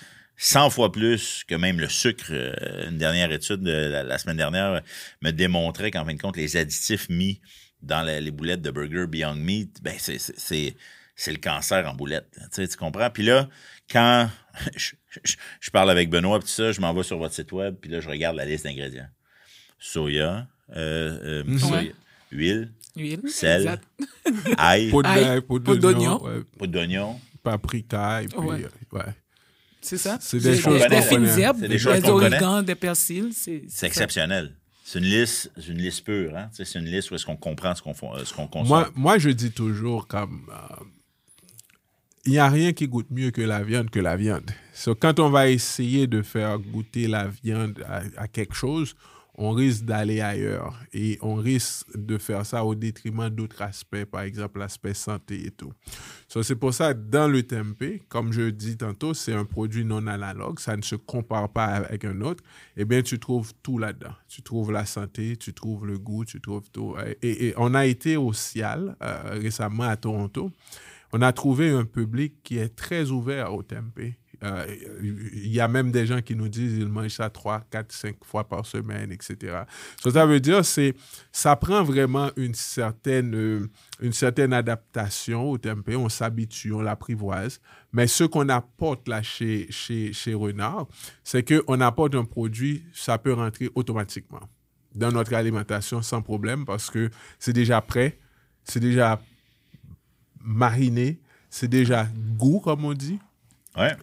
100 0.42 0.70
fois 0.70 0.90
plus 0.90 1.44
que 1.46 1.54
même 1.54 1.78
le 1.80 1.88
sucre. 1.88 2.28
Euh, 2.30 2.88
Une 2.88 2.96
dernière 2.96 3.30
étude 3.30 3.60
de 3.60 3.72
la, 3.72 4.16
semaine 4.16 4.38
dernière 4.38 4.80
me 5.20 5.32
démontrait 5.32 5.90
qu'en 5.90 6.06
fin 6.06 6.14
de 6.14 6.20
compte, 6.20 6.38
les 6.38 6.56
additifs 6.56 7.10
mis 7.10 7.42
dans 7.82 8.02
les 8.02 8.30
boulettes 8.30 8.62
de 8.62 8.70
burger 8.70 9.06
Beyond 9.06 9.34
Meat, 9.34 9.82
ben 9.82 9.94
c'est, 9.98 10.76
c'est, 11.22 11.32
le 11.32 11.38
cancer 11.38 11.88
en 11.88 11.94
boulette. 11.94 12.28
Tu, 12.32 12.40
sais, 12.52 12.68
tu 12.68 12.76
comprends? 12.76 13.10
Puis 13.10 13.22
là, 13.24 13.48
quand 13.90 14.28
je, 14.76 14.92
je- 15.24 15.36
je 15.60 15.70
parle 15.70 15.90
avec 15.90 16.08
Benoît, 16.10 16.38
puis 16.38 16.46
tout 16.48 16.54
ça, 16.54 16.72
je 16.72 16.80
m'en 16.80 16.92
vais 16.94 17.02
sur 17.02 17.18
votre 17.18 17.34
site 17.34 17.52
web, 17.52 17.76
puis 17.80 17.90
là, 17.90 18.00
je 18.00 18.08
regarde 18.08 18.36
la 18.36 18.44
liste 18.44 18.64
d'ingrédients. 18.64 19.08
Soya, 19.78 20.46
euh, 20.76 21.42
euh, 21.44 21.58
soya, 21.58 21.92
huile, 22.32 22.72
Huile. 22.96 23.20
Sel. 23.28 23.80
Ail, 24.58 24.90
Poudre 24.90 25.76
d'oignon, 25.76 26.18
poudre 26.58 26.72
d'oignon. 26.72 27.20
paprika, 27.42 28.22
et 28.22 28.26
puis, 28.28 28.38
Ouais. 28.38 28.64
euh, 28.64 28.96
ouais. 28.98 29.14
C'est 29.80 29.96
ça. 29.96 30.18
C'est 30.20 30.38
des 30.40 30.56
choses 30.58 30.74
des 30.82 30.88
qu'on 30.88 31.02
connaît. 31.08 31.26
C'est 31.52 31.68
des 31.68 31.78
choses 31.78 31.94
des 31.94 32.02
qu'on 32.02 32.18
connaît. 32.18 32.36
origans, 32.42 32.62
des 32.62 32.74
persils. 32.74 33.32
C'est 33.32 33.86
exceptionnel. 33.86 34.54
C'est 34.84 34.98
une 34.98 35.04
liste, 35.06 35.50
c'est 35.56 35.68
une 35.68 35.78
liste 35.78 36.04
pure. 36.04 36.36
Hein? 36.36 36.48
Tu 36.50 36.56
sais, 36.56 36.64
C'est 36.72 36.78
une 36.80 36.84
liste 36.86 37.10
où 37.10 37.14
est-ce 37.14 37.24
qu'on 37.24 37.36
comprend 37.36 37.74
ce 37.74 37.80
qu'on, 37.80 37.92
euh, 38.14 38.24
ce 38.24 38.34
qu'on 38.34 38.46
consomme. 38.48 38.68
Moi, 38.68 38.90
moi, 38.94 39.18
je 39.18 39.30
dis 39.30 39.52
toujours 39.52 40.06
comme 40.08 40.50
euh, 40.52 40.84
il 42.26 42.32
n'y 42.32 42.38
a 42.38 42.48
rien 42.48 42.72
qui 42.72 42.86
goûte 42.86 43.10
mieux 43.10 43.30
que 43.30 43.40
la 43.42 43.62
viande 43.62 43.90
que 43.90 44.00
la 44.00 44.16
viande. 44.16 44.50
So, 44.74 44.94
quand 44.94 45.20
on 45.20 45.30
va 45.30 45.48
essayer 45.48 46.06
de 46.06 46.22
faire 46.22 46.58
goûter 46.58 47.08
la 47.08 47.28
viande 47.28 47.82
à, 47.88 48.02
à 48.16 48.28
quelque 48.28 48.54
chose, 48.54 48.94
on 49.42 49.52
risque 49.52 49.84
d'aller 49.86 50.20
ailleurs 50.20 50.78
et 50.92 51.18
on 51.22 51.34
risque 51.34 51.86
de 51.96 52.18
faire 52.18 52.44
ça 52.44 52.62
au 52.62 52.74
détriment 52.74 53.30
d'autres 53.30 53.62
aspects, 53.62 54.04
par 54.04 54.20
exemple 54.20 54.58
l'aspect 54.58 54.92
santé 54.92 55.46
et 55.46 55.50
tout. 55.50 55.72
c'est 56.28 56.56
pour 56.56 56.74
ça, 56.74 56.92
dans 56.92 57.26
le 57.26 57.42
tempeh, 57.42 58.02
comme 58.10 58.32
je 58.34 58.50
dis 58.50 58.76
tantôt, 58.76 59.14
c'est 59.14 59.32
un 59.32 59.46
produit 59.46 59.84
non 59.84 60.06
analogue, 60.06 60.60
ça 60.60 60.76
ne 60.76 60.82
se 60.82 60.94
compare 60.94 61.48
pas 61.48 61.64
avec 61.64 62.04
un 62.04 62.20
autre. 62.20 62.44
Eh 62.76 62.84
bien, 62.84 63.00
tu 63.00 63.18
trouves 63.18 63.54
tout 63.62 63.78
là-dedans. 63.78 64.12
Tu 64.28 64.42
trouves 64.42 64.72
la 64.72 64.84
santé, 64.84 65.38
tu 65.38 65.54
trouves 65.54 65.86
le 65.86 65.98
goût, 65.98 66.26
tu 66.26 66.40
trouves 66.42 66.70
tout. 66.70 66.94
Et, 67.22 67.54
on 67.56 67.74
a 67.74 67.86
été 67.86 68.18
au 68.18 68.34
Cial 68.34 68.94
euh, 69.02 69.38
récemment 69.40 69.84
à 69.84 69.96
Toronto. 69.96 70.52
On 71.12 71.22
a 71.22 71.32
trouvé 71.32 71.70
un 71.70 71.84
public 71.84 72.42
qui 72.42 72.58
est 72.58 72.74
très 72.74 73.10
ouvert 73.10 73.54
au 73.54 73.62
tempeh 73.62 74.20
euh, 74.42 74.66
il 75.02 75.52
y 75.52 75.60
a 75.60 75.68
même 75.68 75.90
des 75.90 76.06
gens 76.06 76.22
qui 76.22 76.34
nous 76.34 76.48
disent 76.48 76.78
qu'ils 76.78 76.88
mangent 76.88 77.16
ça 77.16 77.28
3, 77.28 77.64
4, 77.70 77.92
5 77.92 78.24
fois 78.24 78.48
par 78.48 78.64
semaine, 78.64 79.12
etc. 79.12 79.64
ça 79.98 80.24
veut 80.24 80.40
dire 80.40 80.64
c'est 80.64 80.94
ça 81.30 81.56
prend 81.56 81.82
vraiment 81.82 82.30
une 82.36 82.54
certaine, 82.54 83.34
euh, 83.34 83.70
une 84.00 84.14
certaine 84.14 84.54
adaptation 84.54 85.50
au 85.50 85.58
tempeh. 85.58 85.96
On 85.96 86.08
s'habitue, 86.08 86.72
on 86.72 86.80
l'apprivoise. 86.80 87.60
Mais 87.92 88.06
ce 88.06 88.24
qu'on 88.24 88.48
apporte 88.48 89.08
là 89.08 89.22
chez, 89.22 89.66
chez, 89.70 90.12
chez 90.14 90.32
Renard, 90.32 90.86
c'est 91.22 91.46
qu'on 91.46 91.80
apporte 91.80 92.14
un 92.14 92.24
produit, 92.24 92.84
ça 92.94 93.18
peut 93.18 93.34
rentrer 93.34 93.68
automatiquement 93.74 94.48
dans 94.94 95.12
notre 95.12 95.34
alimentation 95.34 96.00
sans 96.02 96.22
problème 96.22 96.64
parce 96.64 96.90
que 96.90 97.10
c'est 97.38 97.52
déjà 97.52 97.80
prêt, 97.80 98.18
c'est 98.64 98.80
déjà 98.80 99.20
mariné, 100.42 101.18
c'est 101.50 101.68
déjà 101.68 102.06
goût, 102.36 102.60
comme 102.60 102.84
on 102.84 102.94
dit. 102.94 103.18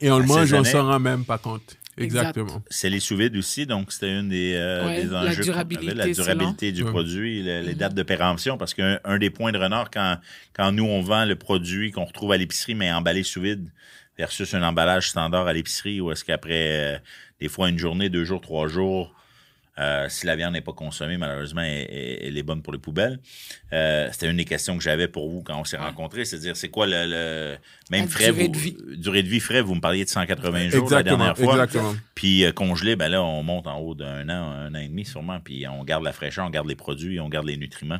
Et 0.02 0.12
on 0.12 0.20
le 0.20 0.26
mange, 0.26 0.54
on 0.54 0.64
s'en 0.64 0.86
rend 0.88 1.00
même 1.00 1.26
pas 1.26 1.38
compte. 1.38 1.78
Exactement. 1.98 2.62
C'est 2.70 2.90
les 2.90 3.00
sous-vides 3.00 3.36
aussi, 3.36 3.66
donc 3.66 3.92
c'était 3.92 4.20
une 4.20 4.30
des, 4.30 4.54
euh, 4.56 5.02
des 5.02 5.14
enjeux. 5.14 5.38
La 5.38 5.44
durabilité, 5.44 5.94
la 5.96 6.08
durabilité 6.08 6.72
du 6.72 6.86
produit, 6.86 7.42
les, 7.42 7.64
mm-hmm. 7.64 7.76
dates 7.76 7.96
de 7.96 8.04
péremption, 8.04 8.58
parce 8.58 8.74
qu'un 8.74 9.18
des 9.20 9.30
points 9.30 9.52
de 9.52 9.58
renard, 9.58 9.90
quand, 9.90 10.20
quand 10.54 10.72
nous, 10.72 10.86
on 10.86 11.02
vend 11.02 11.26
le 11.26 11.36
produit 11.36 11.92
qu'on 11.92 12.06
retrouve 12.06 12.32
à 12.32 12.38
l'épicerie, 12.38 12.76
mais 12.76 12.92
emballé 12.92 13.24
sous 13.24 13.42
vide, 13.42 13.72
versus 14.18 14.54
un 14.54 14.64
emballage 14.64 15.10
standard 15.10 15.48
à 15.48 15.54
l'épicerie, 15.54 16.00
où 16.00 16.12
est-ce 16.12 16.24
qu'après, 16.24 16.96
euh, 16.96 16.98
des 17.40 17.50
fois, 17.50 17.70
une 17.70 17.80
journée, 17.80 18.10
deux 18.10 18.26
jours, 18.26 18.42
trois 18.42 18.68
jours, 18.68 19.14
euh, 19.80 20.10
si 20.10 20.26
la 20.26 20.36
viande 20.36 20.54
n'est 20.54 20.62
pas 20.62 20.74
consommée, 20.74 21.18
malheureusement, 21.18 21.62
elle, 21.62 22.36
est 22.36 22.44
bonne 22.44 22.64
pour 22.64 22.74
les 22.74 22.80
poubelles. 22.80 23.20
Euh, 23.74 24.10
c'était 24.12 24.30
une 24.30 24.38
des 24.38 24.46
questions 24.46 24.76
que 24.76 24.84
j'avais 24.84 25.08
pour 25.08 25.30
vous 25.30 25.44
quand 25.44 25.60
on 25.60 25.66
s'est 25.66 25.78
rencontrés, 25.78 26.26
c'est-à-dire 26.26 26.58
c'est 26.58 26.70
quoi 26.70 26.88
le, 26.88 27.58
même 27.92 28.08
frais 28.08 28.32
durée 28.32 28.48
de 28.48 28.58
vie. 28.58 28.78
durée 28.98 29.24
de 29.24 29.28
vie 29.28 29.40
frais, 29.40 29.62
vous 29.62 29.76
me 29.76 29.82
parliez 29.82 30.04
de 30.04 30.10
180 30.10 30.70
jours 30.70 30.90
la 30.90 31.04
dernière 31.04 31.38
fois. 31.38 31.54
Exactement. 31.54 31.96
Puis 32.16 32.44
euh, 32.44 32.52
congelé, 32.52 32.96
ben 32.96 33.10
là 33.10 33.24
on 33.24 33.44
monte 33.44 33.68
en 33.68 33.80
haut 33.80 33.94
d'un 33.94 34.28
an, 34.30 34.52
un 34.52 34.74
an 34.74 34.80
et 34.80 34.88
demi 34.88 35.06
sûrement, 35.06 35.40
puis 35.40 35.68
on 35.68 35.84
garde 35.84 36.04
la 36.04 36.14
fraîcheur, 36.14 36.48
on 36.48 36.50
garde 36.50 36.68
les 36.68 36.76
produits, 36.76 37.20
on 37.20 37.30
garde 37.30 37.46
les 37.46 37.58
nutriments. 37.58 38.00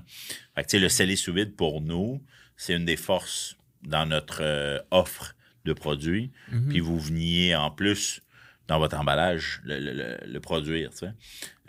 Fait 0.56 0.64
que 0.64 0.68
tu 0.68 0.78
sais 0.78 0.80
le 0.80 0.90
scellé 0.90 1.16
sous 1.16 1.34
vide 1.34 1.56
pour 1.56 1.82
nous, 1.82 2.24
c'est 2.56 2.74
une 2.74 2.86
des 2.86 2.98
forces 2.98 3.58
dans 3.84 4.08
notre 4.08 4.84
offre 4.90 5.36
de 5.66 5.74
produits. 5.74 6.32
Mm-hmm. 6.52 6.68
Puis 6.70 6.80
vous 6.80 6.98
veniez 6.98 7.56
en 7.56 7.70
plus 7.70 8.22
dans 8.68 8.80
votre 8.80 8.98
emballage 8.98 9.62
le, 9.64 10.40
produire, 10.40 10.92
tu 10.92 10.98
sais, 10.98 11.12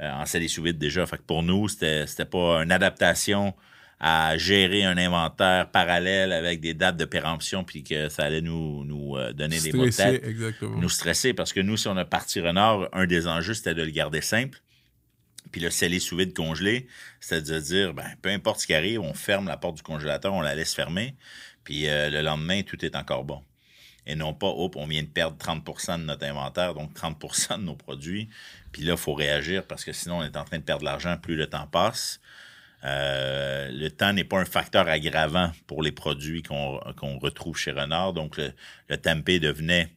euh, 0.01 0.11
en 0.11 0.27
scellé 0.27 0.49
sous 0.49 0.63
vide 0.63 0.79
déjà. 0.79 1.07
Fait 1.07 1.17
que 1.17 1.23
pour 1.23 1.43
nous, 1.43 1.69
c'était, 1.69 2.07
pas 2.25 2.63
une 2.63 2.73
adaptation 2.73 3.55
à 4.01 4.39
gérer 4.39 4.85
un 4.85 4.97
inventaire 4.97 5.71
parallèle 5.71 6.33
avec 6.33 6.61
des 6.61 6.73
dates 6.73 6.97
de 6.97 7.05
péremption 7.05 7.65
puis 7.65 7.83
que 7.83 8.09
ça 8.09 8.25
allait 8.25 8.41
nous, 8.41 8.85
nous 8.85 9.17
euh, 9.17 9.33
donner 9.33 9.59
des 9.59 9.73
mots 9.73 9.87
Nous 10.63 10.89
stresser 10.89 11.35
parce 11.35 11.53
que 11.53 11.61
nous, 11.61 11.77
si 11.77 11.89
on 11.89 11.97
a 11.97 12.05
parti 12.05 12.41
renard, 12.41 12.89
un 12.93 13.07
des 13.07 13.27
enjeux, 13.27 13.55
c'était 13.55 13.75
de 13.75 13.83
le 13.83 13.91
garder 13.91 14.21
simple. 14.21 14.61
Puis 15.51 15.61
le 15.61 15.71
scellé 15.71 15.99
sous 15.99 16.17
vide 16.17 16.35
congelé, 16.35 16.87
c'était 17.21 17.41
de 17.55 17.59
dire, 17.59 17.95
ben, 17.95 18.07
peu 18.21 18.29
importe 18.29 18.61
ce 18.61 18.67
qui 18.67 18.75
arrive, 18.75 19.01
on 19.01 19.15
ferme 19.15 19.49
la 19.49 19.57
porte 19.57 19.77
du 19.77 19.83
congélateur, 19.83 20.33
on 20.35 20.43
la 20.43 20.55
laisse 20.55 20.75
fermer. 20.75 21.17
Puis 21.65 21.89
euh, 21.89 22.11
le 22.11 22.23
lendemain, 22.23 22.63
tout 22.63 22.85
est 22.85 22.95
encore 22.95 23.25
bon 23.25 23.43
et 24.09 24.16
non 24.16 24.33
pas, 24.33 24.49
hop, 24.49 24.75
on 24.77 24.87
vient 24.87 25.03
de 25.03 25.09
perdre 25.09 25.37
30% 25.37 25.99
de 25.99 26.05
notre 26.05 26.25
inventaire, 26.25 26.75
donc 26.75 26.94
30% 26.94 27.59
de 27.59 27.62
nos 27.62 27.77
produits. 27.77 28.29
Puis 28.73 28.83
là, 28.83 28.94
il 28.94 28.99
faut 28.99 29.14
réagir 29.14 29.64
parce 29.64 29.85
que 29.85 29.92
sinon, 29.92 30.18
on 30.18 30.23
est 30.25 30.37
en 30.37 30.44
train 30.44 30.59
de 30.59 30.64
perdre 30.64 30.81
de 30.81 30.87
l'argent 30.87 31.16
plus 31.18 31.37
le 31.37 31.47
temps 31.47 31.66
passe. 31.66 32.18
Euh, 32.85 33.71
le 33.71 33.90
temps 33.90 34.12
n'est 34.12 34.25
pas 34.25 34.38
un 34.38 34.44
facteur 34.47 34.88
aggravant 34.88 35.53
pour 35.66 35.83
les 35.83 35.92
produits 35.92 36.42
qu'on 36.42 37.18
retrouve 37.18 37.57
chez 37.57 37.71
Renard. 37.71 38.14
Donc, 38.14 38.38
le, 38.38 38.53
le 38.88 38.97
tempeh 38.97 39.40
devenait 39.40 39.90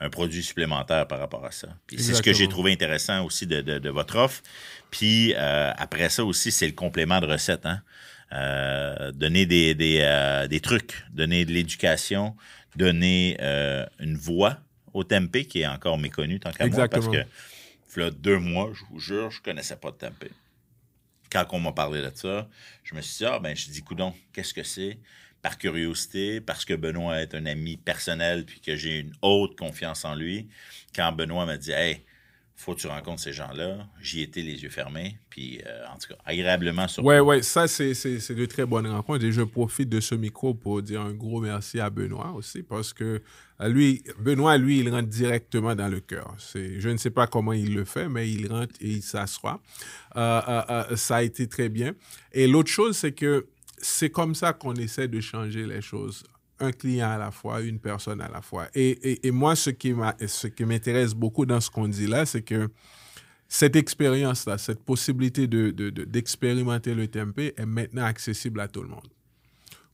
un 0.00 0.10
produit 0.10 0.42
supplémentaire 0.42 1.06
par 1.06 1.20
rapport 1.20 1.44
à 1.44 1.52
ça. 1.52 1.68
C'est 1.96 2.14
ce 2.14 2.22
que 2.22 2.32
j'ai 2.32 2.48
trouvé 2.48 2.72
intéressant 2.72 3.24
aussi 3.24 3.46
de, 3.46 3.88
votre 3.88 4.16
offre. 4.16 4.42
Puis 4.90 5.32
euh, 5.36 5.72
après 5.76 6.08
ça 6.08 6.24
aussi, 6.24 6.50
c'est 6.50 6.66
le 6.66 6.72
complément 6.72 7.20
de 7.20 7.26
recettes. 7.26 7.66
Hein? 7.66 7.80
Euh, 8.32 9.12
donner 9.12 9.46
des, 9.46 9.74
des 9.74 10.60
trucs, 10.60 11.04
donner 11.12 11.44
de 11.44 11.52
l'éducation, 11.52 12.34
donner 12.76 13.36
euh, 13.40 13.86
une 13.98 14.16
voix 14.16 14.58
au 14.92 15.04
tempeh 15.04 15.44
qui 15.44 15.60
est 15.60 15.66
encore 15.66 15.98
méconnu 15.98 16.40
tant 16.40 16.52
qu'à 16.52 16.66
moi 16.66 16.88
parce 16.88 17.08
que 17.08 17.24
là, 17.96 18.10
deux 18.10 18.38
mois, 18.38 18.72
je 18.74 18.82
vous 18.90 18.98
jure, 18.98 19.30
je 19.30 19.40
connaissais 19.40 19.76
pas 19.76 19.90
de 19.90 19.96
tempeh. 19.96 20.30
Quand 21.30 21.46
on 21.50 21.60
m'a 21.60 21.72
parlé 21.72 22.00
de 22.00 22.10
ça, 22.14 22.48
je 22.82 22.94
me 22.94 23.00
suis 23.00 23.18
dit, 23.18 23.24
ah 23.24 23.38
ben, 23.38 23.56
je 23.56 23.68
dis, 23.70 23.82
coudon, 23.82 24.14
qu'est-ce 24.32 24.54
que 24.54 24.62
c'est? 24.62 24.98
Par 25.42 25.58
curiosité, 25.58 26.40
parce 26.40 26.64
que 26.64 26.74
Benoît 26.74 27.20
est 27.20 27.34
un 27.34 27.46
ami 27.46 27.76
personnel 27.76 28.44
puis 28.44 28.60
que 28.60 28.76
j'ai 28.76 29.00
une 29.00 29.12
haute 29.20 29.56
confiance 29.56 30.04
en 30.04 30.14
lui. 30.14 30.48
Quand 30.94 31.12
Benoît 31.12 31.44
m'a 31.44 31.56
dit, 31.56 31.72
hey, 31.72 32.02
faut 32.56 32.74
que 32.74 32.80
tu 32.80 32.86
rencontres 32.86 33.20
ces 33.20 33.32
gens-là. 33.32 33.86
J'y 34.00 34.22
étais 34.22 34.40
les 34.40 34.62
yeux 34.62 34.68
fermés, 34.70 35.18
puis 35.28 35.60
euh, 35.66 35.84
en 35.92 35.98
tout 35.98 36.08
cas, 36.08 36.14
agréablement 36.24 36.86
surpris. 36.86 37.18
Oui, 37.18 37.36
oui, 37.36 37.44
ça, 37.44 37.66
c'est 37.66 37.92
de 37.92 38.46
très 38.46 38.64
bonnes 38.64 38.86
rencontres. 38.86 39.24
Et 39.24 39.32
je 39.32 39.42
profite 39.42 39.88
de 39.88 40.00
ce 40.00 40.14
micro 40.14 40.54
pour 40.54 40.80
dire 40.80 41.00
un 41.00 41.12
gros 41.12 41.40
merci 41.40 41.80
à 41.80 41.90
Benoît 41.90 42.32
aussi, 42.32 42.62
parce 42.62 42.92
que 42.92 43.20
euh, 43.60 43.68
lui, 43.68 44.04
Benoît, 44.20 44.56
lui, 44.56 44.80
il 44.80 44.88
rentre 44.88 45.08
directement 45.08 45.74
dans 45.74 45.88
le 45.88 46.00
cœur. 46.00 46.36
Je 46.54 46.88
ne 46.88 46.96
sais 46.96 47.10
pas 47.10 47.26
comment 47.26 47.52
il 47.52 47.74
le 47.74 47.84
fait, 47.84 48.08
mais 48.08 48.30
il 48.30 48.50
rentre 48.50 48.74
et 48.80 48.88
il 48.88 49.02
s'assoit. 49.02 49.60
Euh, 50.16 50.96
ça 50.96 51.16
a 51.16 51.22
été 51.22 51.48
très 51.48 51.68
bien. 51.68 51.94
Et 52.32 52.46
l'autre 52.46 52.70
chose, 52.70 52.96
c'est 52.96 53.12
que 53.12 53.46
c'est 53.78 54.10
comme 54.10 54.34
ça 54.34 54.52
qu'on 54.52 54.74
essaie 54.74 55.08
de 55.08 55.20
changer 55.20 55.66
les 55.66 55.82
choses 55.82 56.24
un 56.64 56.72
client 56.72 57.10
à 57.10 57.18
la 57.18 57.30
fois, 57.30 57.60
une 57.60 57.78
personne 57.78 58.20
à 58.20 58.28
la 58.28 58.42
fois. 58.42 58.68
Et, 58.74 59.30
moi, 59.30 59.56
ce 59.56 59.70
qui 59.70 59.94
m'intéresse 60.64 61.14
beaucoup 61.14 61.46
dans 61.46 61.60
ce 61.60 61.70
qu'on 61.70 61.88
dit 61.88 62.06
là, 62.06 62.26
c'est 62.26 62.42
que 62.42 62.68
cette 63.48 63.76
expérience-là, 63.76 64.58
cette 64.58 64.82
possibilité 64.84 65.46
d'expérimenter 65.46 66.90
de, 66.90 66.96
le 66.96 67.08
tempeh 67.08 67.54
est 67.56 67.66
maintenant 67.66 68.04
accessible 68.04 68.60
à 68.60 68.68
tout 68.68 68.82
le 68.82 68.88
monde. 68.88 69.08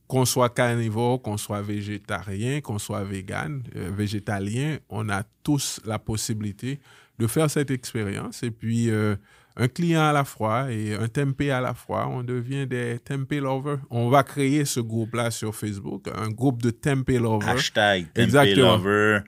Qu'on 0.07 0.25
soit 0.25 0.49
carnivore, 0.49 1.21
qu'on 1.21 1.37
soit 1.37 1.61
végétarien, 1.61 2.59
qu'on 2.61 2.79
soit 2.79 3.03
vegan, 3.03 3.63
euh, 3.75 3.91
végétalien, 3.91 4.79
on 4.89 5.09
a 5.09 5.23
tous 5.43 5.79
la 5.85 5.99
possibilité 5.99 6.79
de 7.19 7.27
faire 7.27 7.49
cette 7.49 7.71
expérience. 7.71 8.43
Et 8.43 8.51
puis, 8.51 8.89
euh, 8.89 9.15
un 9.57 9.67
client 9.67 10.01
à 10.01 10.13
la 10.13 10.23
fois 10.23 10.71
et 10.71 10.95
un 10.95 11.07
tempeh 11.07 11.51
à 11.51 11.61
la 11.61 11.73
fois. 11.73 12.07
On 12.07 12.23
devient 12.23 12.65
des 12.65 12.99
tempeh 12.99 13.39
lovers. 13.39 13.79
On 13.89 14.09
va 14.09 14.23
créer 14.23 14.65
ce 14.65 14.79
groupe-là 14.79 15.31
sur 15.31 15.55
Facebook, 15.55 16.07
un 16.15 16.29
groupe 16.29 16.61
de 16.61 16.71
tempeh 16.71 17.19
lovers. 17.19 17.49
Hashtag 17.49 18.07
tempeh 18.13 18.55
lover 18.55 19.19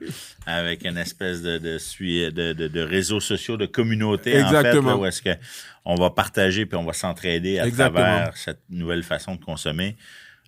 avec 0.46 0.84
une 0.84 0.98
espèce 0.98 1.42
de, 1.42 1.58
de, 1.58 2.52
de, 2.52 2.68
de, 2.68 2.80
réseaux 2.80 3.20
sociaux, 3.20 3.56
de 3.56 3.66
communauté, 3.66 4.36
Exactement. 4.36 4.90
en 4.90 4.94
fait, 4.94 5.00
où 5.00 5.06
est-ce 5.06 5.22
qu'on 5.22 5.94
va 5.94 6.10
partager 6.10 6.66
puis 6.66 6.76
on 6.78 6.84
va 6.84 6.92
s'entraider 6.92 7.58
à 7.58 7.70
travers 7.70 8.36
cette 8.36 8.60
nouvelle 8.70 9.02
façon 9.02 9.36
de 9.36 9.44
consommer. 9.44 9.96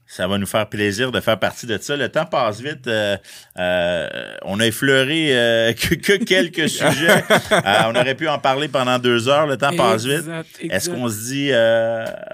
Ça 0.09 0.29
va 0.29 0.39
nous 0.39 0.47
faire 0.47 0.69
plaisir 0.69 1.11
de 1.11 1.21
faire 1.21 1.39
partie 1.39 1.67
de 1.67 1.77
ça. 1.79 1.97
Le 1.97 2.09
temps 2.09 2.27
passe 2.27 2.61
vite. 2.61 2.87
Euh, 2.87 3.17
euh, 3.59 4.37
on 4.43 4.61
a 4.61 4.67
effleuré 4.67 5.37
euh, 5.37 5.73
que, 5.75 6.17
quelques 6.17 6.69
sujets. 6.69 7.25
on 7.51 7.95
aurait 7.95 8.15
pu 8.15 8.29
en 8.29 8.39
parler 8.39 8.69
pendant 8.69 9.01
deux 9.01 9.29
heures. 9.29 9.47
Le 9.47 9.57
temps 9.57 9.75
passe 9.75 10.05
vite. 10.05 10.25
Est-ce 10.61 10.91
qu'on 10.91 11.09
se 11.09 11.25
dit 11.27 11.51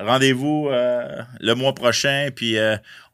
rendez-vous 0.06 0.68
le 0.70 1.54
mois 1.54 1.74
prochain, 1.74 2.28
puis 2.34 2.58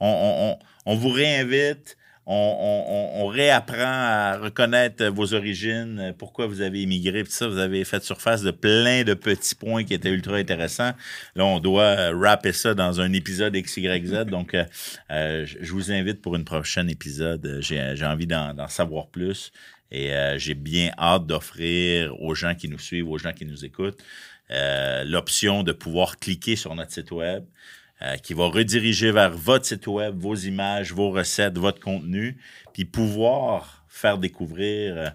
on, 0.00 0.56
on, 0.86 0.96
vous 0.96 1.10
réinvite? 1.10 1.96
On, 2.28 3.26
réapprend 3.26 3.76
à 3.78 4.38
reconnaître 4.38 5.06
vos 5.06 5.34
origines, 5.34 6.14
pourquoi 6.18 6.46
vous 6.46 6.60
avez 6.60 6.82
immigré, 6.82 7.24
puis 7.24 7.32
ça, 7.32 7.46
vous 7.46 7.58
avez 7.58 7.84
fait 7.84 8.02
surface 8.02 8.42
de 8.42 8.50
plein 8.50 9.02
de 9.04 9.14
petits 9.14 9.54
points 9.54 9.84
qui 9.84 9.94
étaient 9.94 10.10
ultra 10.10 10.36
intéressants. 10.36 10.92
Là, 11.36 11.44
on 11.44 11.58
doit 11.58 12.10
rapper 12.10 12.52
ça 12.52 12.74
dans 12.74 13.00
un 13.00 13.12
épisode 13.12 13.54
XYZ. 13.54 14.24
Donc, 14.26 14.54
euh, 14.54 14.64
euh, 15.10 15.46
je 15.46 15.72
vous 15.72 15.90
invite 15.92 16.20
pour 16.20 16.36
une 16.36 16.44
prochaine 16.44 16.90
épisode. 16.90 17.58
J'ai 17.60 18.04
envie 18.04 18.26
d'en 18.26 18.68
savoir 18.68 19.08
plus 19.08 19.52
et 19.90 20.12
euh, 20.12 20.38
j'ai 20.38 20.54
bien 20.54 20.90
hâte 20.98 21.26
d'offrir 21.26 22.20
aux 22.20 22.34
gens 22.34 22.54
qui 22.54 22.68
nous 22.68 22.78
suivent, 22.78 23.08
aux 23.08 23.18
gens 23.18 23.32
qui 23.32 23.46
nous 23.46 23.64
écoutent, 23.64 24.02
l'option 24.50 25.62
de 25.62 25.72
pouvoir 25.72 26.18
cliquer 26.18 26.56
sur 26.56 26.74
notre 26.74 26.92
site 26.92 27.10
web, 27.10 27.44
euh, 28.02 28.16
qui 28.16 28.34
va 28.34 28.46
rediriger 28.46 29.10
vers 29.12 29.30
votre 29.30 29.66
site 29.66 29.86
web, 29.86 30.16
vos 30.18 30.34
images, 30.34 30.92
vos 30.92 31.10
recettes, 31.10 31.58
votre 31.58 31.80
contenu, 31.80 32.36
puis 32.72 32.84
pouvoir 32.84 33.84
faire 33.88 34.18
découvrir 34.18 34.96
euh, 34.96 35.10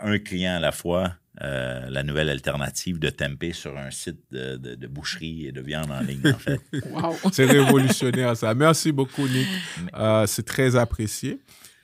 un 0.00 0.18
client 0.18 0.56
à 0.56 0.60
la 0.60 0.72
fois 0.72 1.14
euh, 1.42 1.86
la 1.90 2.02
nouvelle 2.02 2.30
alternative 2.30 2.98
de 2.98 3.10
tempeh 3.10 3.52
sur 3.52 3.76
un 3.76 3.90
site 3.90 4.18
de, 4.32 4.56
de- 4.56 4.74
de 4.74 4.86
boucherie 4.86 5.46
et 5.46 5.52
de 5.52 5.60
viande 5.60 5.90
en 5.90 6.00
ligne, 6.00 6.22
en 6.34 6.38
fait. 6.38 6.60
Wow. 6.90 7.14
C'est 7.30 7.44
révolutionnaire 7.44 8.36
ça. 8.36 8.54
Merci 8.54 8.90
beaucoup 8.90 9.28
Nick. 9.28 9.46
Euh, 9.94 10.26
c'est 10.26 10.44
très 10.46 10.76
apprécié. 10.76 11.38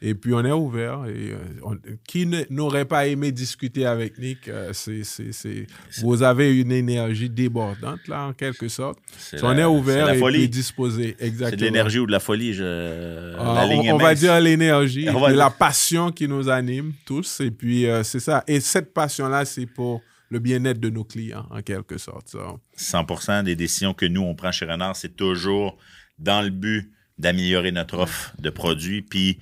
Et 0.04 0.14
puis 0.14 0.34
on 0.34 0.44
est 0.44 0.50
ouvert. 0.52 1.04
Et, 1.06 1.30
euh, 1.30 1.36
on- 1.62 1.78
qui 2.06 2.28
n'aurait 2.50 2.84
pas 2.84 3.06
aimé 3.06 3.30
discuter 3.30 3.86
avec 3.86 4.18
Nick 4.18 4.48
euh, 4.48 4.72
c'est, 4.72 5.04
c'est, 5.04 5.32
c'est- 5.32 5.66
Vous 6.00 6.22
avez 6.24 6.58
une 6.60 6.72
énergie 6.72 7.30
débordante 7.30 8.06
là 8.08 8.26
en 8.26 8.32
quelque 8.32 8.66
sorte. 8.68 8.98
On 9.42 9.52
la- 9.52 9.62
est 9.62 9.64
ouvert 9.64 10.08
et 10.10 10.20
puis 10.20 10.48
disposé. 10.48 11.16
Exactement. 11.20 11.50
C'est 11.50 11.56
de 11.56 11.64
l'énergie 11.64 11.98
ou 12.00 12.06
de 12.06 12.12
la 12.12 12.20
folie. 12.20 12.52
Je... 12.52 13.34
Ah, 13.38 13.64
la 13.66 13.94
on, 13.94 13.96
va 13.96 14.14
dire 14.14 14.40
l'énergie, 14.40 15.06
va 15.06 15.30
la 15.30 15.50
passion 15.50 16.10
qui 16.10 16.26
nous 16.26 16.48
anime 16.48 16.92
tous. 17.06 17.40
Et 17.40 17.52
puis, 17.52 17.86
euh, 17.86 18.02
c'est 18.02 18.20
ça. 18.20 18.42
Et 18.48 18.58
cette 18.58 18.92
passion-là, 18.92 19.44
c'est 19.44 19.66
pour 19.66 20.02
le 20.30 20.38
bien-être 20.38 20.80
de 20.80 20.88
nos 20.88 21.04
clients, 21.04 21.46
en 21.50 21.60
quelque 21.62 21.98
sorte. 21.98 22.28
ça. 22.28 22.56
100 22.74 23.42
des 23.44 23.54
décisions 23.54 23.94
que 23.94 24.06
nous, 24.06 24.22
on 24.22 24.34
prend 24.34 24.50
chez 24.50 24.64
Renard, 24.64 24.96
c'est 24.96 25.14
toujours 25.14 25.76
dans 26.18 26.42
le 26.42 26.50
but 26.50 26.90
d'améliorer 27.18 27.70
notre 27.70 27.98
offre 27.98 28.32
de 28.38 28.50
produits, 28.50 29.02
puis 29.02 29.38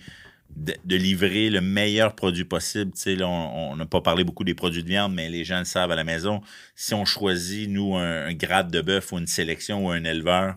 de, 0.61 0.75
de 0.85 0.97
livrer 0.97 1.49
le 1.49 1.63
meilleur 1.63 2.15
produit 2.15 2.45
possible. 2.45 2.93
Tu 2.93 3.01
sais, 3.01 3.17
là, 3.17 3.27
on 3.29 3.75
n'a 3.77 3.87
pas 3.87 4.03
parlé 4.03 4.25
beaucoup 4.25 4.45
des 4.45 4.55
produits 4.55 4.83
de 4.83 4.89
viande, 4.89 5.15
mais 5.15 5.29
les 5.31 5.43
gens 5.43 5.59
le 5.59 5.65
savent 5.65 5.91
à 5.91 5.97
la 5.97 6.05
maison. 6.05 6.43
Si 6.77 6.93
on 6.93 7.05
choisit, 7.07 7.69
nous, 7.69 7.97
un, 7.97 8.27
un 8.27 8.35
grade 8.35 8.71
de 8.71 8.83
bœuf 8.83 9.11
ou 9.13 9.19
une 9.19 9.27
sélection 9.27 9.87
ou 9.87 9.91
un 9.91 10.05
éleveur, 10.05 10.57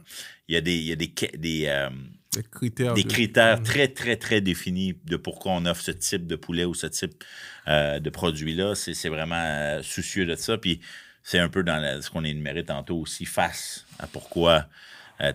il 0.49 0.55
y 0.55 0.57
a 0.57 0.61
des, 0.61 0.75
il 0.75 0.83
y 0.83 0.91
a 0.91 0.97
des, 0.97 1.11
ca- 1.17 1.37
des, 1.37 1.65
euh, 1.67 1.89
Des 2.35 2.43
critères. 2.43 2.93
des 2.95 3.03
de- 3.03 3.07
critères 3.09 3.63
très, 3.63 3.87
très, 3.87 4.17
très 4.17 4.41
définis 4.41 4.97
de 5.05 5.15
pourquoi 5.15 5.53
on 5.53 5.65
offre 5.65 5.81
ce 5.81 5.91
type 5.91 6.27
de 6.27 6.35
poulet 6.35 6.65
ou 6.65 6.73
ce 6.73 6.87
type 6.87 7.23
euh, 7.69 7.99
de 7.99 8.09
produit-là. 8.09 8.75
C'est 8.75 8.93
c'est 8.93 9.09
vraiment 9.09 9.41
euh, 9.41 9.81
soucieux 9.83 10.25
de 10.25 10.35
ça. 10.35 10.57
Puis 10.57 10.81
c'est 11.23 11.39
un 11.39 11.47
peu 11.47 11.63
dans 11.63 11.77
la- 11.77 12.01
ce 12.01 12.09
qu'on 12.09 12.25
énuméré 12.25 12.65
tantôt 12.65 12.97
aussi 12.97 13.23
face 13.23 13.85
à 13.99 14.07
pourquoi 14.07 14.67
euh, 15.21 15.31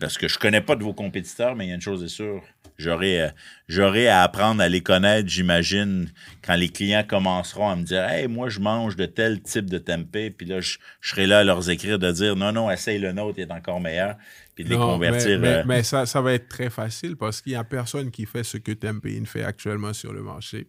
parce 0.00 0.18
que 0.18 0.28
je 0.28 0.38
connais 0.38 0.60
pas 0.60 0.76
de 0.76 0.84
vos 0.84 0.94
compétiteurs, 0.94 1.56
mais 1.56 1.66
il 1.66 1.68
y 1.68 1.72
a 1.72 1.74
une 1.74 1.80
chose 1.80 2.02
est 2.02 2.08
sûre. 2.08 2.42
J'aurai 2.78 3.22
euh, 3.22 3.28
j'aurai 3.68 4.06
à 4.08 4.22
apprendre 4.22 4.60
à 4.62 4.68
les 4.68 4.82
connaître, 4.82 5.28
j'imagine, 5.28 6.10
quand 6.44 6.54
les 6.56 6.68
clients 6.68 7.04
commenceront 7.06 7.68
à 7.68 7.76
me 7.76 7.82
dire 7.84 8.04
Hey, 8.04 8.28
moi, 8.28 8.48
je 8.48 8.60
mange 8.60 8.96
de 8.96 9.06
tel 9.06 9.40
type 9.40 9.70
de 9.70 9.78
tempeh, 9.78 10.30
puis 10.30 10.46
là, 10.46 10.60
je, 10.60 10.78
je 11.00 11.10
serai 11.10 11.26
là 11.26 11.38
à 11.38 11.44
leur 11.44 11.68
écrire 11.70 11.98
de 11.98 12.10
dire 12.12 12.36
Non, 12.36 12.52
non, 12.52 12.70
essaye 12.70 12.98
le 12.98 13.12
nôtre, 13.12 13.38
il 13.38 13.42
est 13.44 13.52
encore 13.52 13.80
meilleur, 13.80 14.16
puis 14.54 14.64
de 14.64 14.68
les 14.70 14.76
Non, 14.76 14.86
convertir. 14.94 15.38
Mais, 15.40 15.48
mais- 15.48 15.54
euh, 15.56 15.62
mais 15.66 15.82
ça, 15.82 16.06
ça 16.06 16.20
va 16.20 16.34
être 16.34 16.48
très 16.48 16.70
facile 16.70 17.16
parce 17.16 17.40
qu'il 17.40 17.52
n'y 17.52 17.56
a 17.56 17.64
personne 17.64 18.10
qui 18.10 18.26
fait 18.26 18.44
ce 18.44 18.58
que 18.58 18.72
Tempeh 18.72 19.22
fait 19.24 19.42
actuellement 19.44 19.92
sur 19.92 20.12
le 20.12 20.22
marché. 20.22 20.66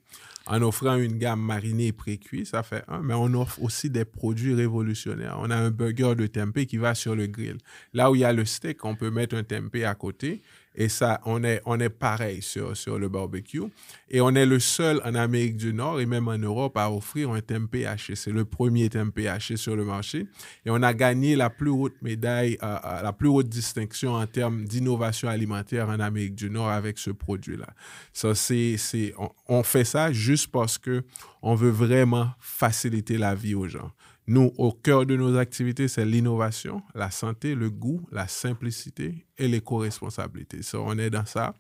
En 0.49 0.61
offrant 0.61 0.95
une 0.95 1.17
gamme 1.17 1.41
marinée 1.41 1.87
et 1.87 1.91
pré-cuit, 1.91 2.45
ça 2.45 2.63
fait 2.63 2.83
un, 2.87 3.01
mais 3.01 3.13
on 3.13 3.33
offre 3.33 3.61
aussi 3.61 3.89
des 3.89 4.05
produits 4.05 4.53
révolutionnaires. 4.53 5.37
On 5.39 5.49
a 5.49 5.55
un 5.55 5.71
burger 5.71 6.15
de 6.15 6.25
tempeh 6.25 6.65
qui 6.65 6.77
va 6.77 6.95
sur 6.95 7.15
le 7.15 7.27
grill. 7.27 7.57
Là 7.93 8.09
où 8.09 8.15
il 8.15 8.21
y 8.21 8.23
a 8.23 8.31
le 8.31 8.45
steak, 8.45 8.85
on 8.85 8.95
peut 8.95 9.09
mettre 9.11 9.35
un 9.35 9.43
tempeh 9.43 9.83
à 9.83 9.93
côté. 9.95 10.41
Et 10.79 10.89
ça, 10.89 11.19
on 11.25 11.43
est, 11.43 11.59
on 11.65 11.79
est 11.79 11.89
pareil 11.89 12.43
sur, 12.43 12.77
sur 12.77 12.99
le 12.99 13.09
barbecue. 13.09 13.63
Et 14.11 14.21
on 14.21 14.29
est 14.35 14.45
le 14.45 14.59
seul 14.59 15.01
en 15.03 15.15
Amérique 15.15 15.57
du 15.57 15.73
Nord 15.73 15.99
et 15.99 16.05
même 16.05 16.27
en 16.27 16.37
Europe 16.37 16.77
à 16.77 16.91
offrir 16.91 17.31
un 17.31 17.41
tempeh 17.41 17.87
haché. 17.87 18.15
C'est 18.15 18.31
le 18.31 18.45
premier 18.45 18.87
tempeh 18.87 19.27
haché 19.27 19.57
sur 19.57 19.75
le 19.75 19.83
marché. 19.83 20.27
Et 20.65 20.69
on 20.69 20.83
a 20.83 20.93
gagné 20.93 21.35
la 21.35 21.49
plus 21.49 21.71
haute 21.71 21.99
médaille, 22.03 22.59
euh, 22.61 22.77
euh, 22.85 23.01
la 23.01 23.11
plus 23.11 23.27
haute 23.27 23.49
distinction 23.49 24.13
en 24.13 24.27
termes 24.27 24.65
d'innovation 24.65 25.27
alimentaire 25.27 25.89
en 25.89 25.99
Amérique 25.99 26.35
du 26.35 26.51
Nord 26.51 26.69
avec 26.69 26.99
ce 26.99 27.09
produit-là. 27.09 27.69
Ça, 28.13 28.35
c'est, 28.35 28.77
c'est, 28.77 29.15
on, 29.17 29.31
on 29.49 29.63
fait 29.63 29.83
ça 29.85 30.11
juste 30.11 30.47
parce 30.51 30.77
que 30.77 31.03
on 31.41 31.55
veut 31.55 31.69
vraiment 31.69 32.29
faciliter 32.39 33.17
la 33.17 33.35
vie 33.35 33.55
aux 33.55 33.67
gens. 33.67 33.91
Nous, 34.29 34.51
au 34.57 34.73
cœur 34.73 35.05
de 35.05 35.15
nos 35.15 35.37
activités, 35.37 35.87
c'est 35.87 36.03
l'innovation, 36.03 36.81
la 36.93 37.09
santé, 37.11 37.55
le 37.55 37.69
goût, 37.69 38.05
la 38.11 38.27
simplicité 38.27 39.25
et 39.37 39.47
l'éco-responsabilité. 39.47 40.59
On 40.73 40.99
est 40.99 41.09
dans 41.09 41.25
ça. 41.25 41.53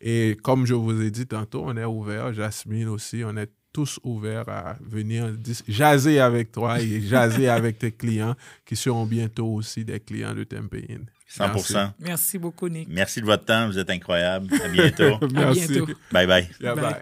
Et 0.00 0.38
comme 0.42 0.64
je 0.64 0.72
vous 0.72 1.02
ai 1.02 1.10
dit 1.10 1.26
tantôt, 1.26 1.64
on 1.66 1.76
est 1.76 1.84
ouvert, 1.84 2.32
Jasmine 2.32 2.88
aussi, 2.88 3.22
on 3.26 3.36
est 3.36 3.50
tous 3.74 3.98
ouverts 4.04 4.48
à 4.48 4.76
venir 4.80 5.34
jaser 5.68 6.20
avec 6.20 6.52
toi 6.52 6.80
et 6.80 7.00
jaser 7.06 7.48
avec 7.48 7.78
tes 7.78 7.90
clients 7.92 8.36
qui 8.64 8.76
seront 8.76 9.04
bientôt 9.04 9.48
aussi 9.48 9.84
des 9.84 10.00
clients 10.00 10.32
de 10.34 10.44
Tempeh 10.44 10.86
Inn. 10.88 11.04
100 11.26 11.48
Merci. 11.48 11.74
Merci 11.98 12.38
beaucoup, 12.38 12.68
Nick. 12.68 12.88
Merci 12.88 13.20
de 13.20 13.26
votre 13.26 13.44
temps, 13.44 13.66
vous 13.66 13.78
êtes 13.78 13.90
incroyable. 13.90 14.48
À 14.64 14.68
bientôt. 14.68 15.14
À 15.22 15.26
Merci. 15.32 15.66
bientôt. 15.72 15.92
bye 16.12 16.26
bye. 16.26 16.48
Yeah, 16.60 16.74
Bye. 16.74 16.84
bye. 16.84 16.92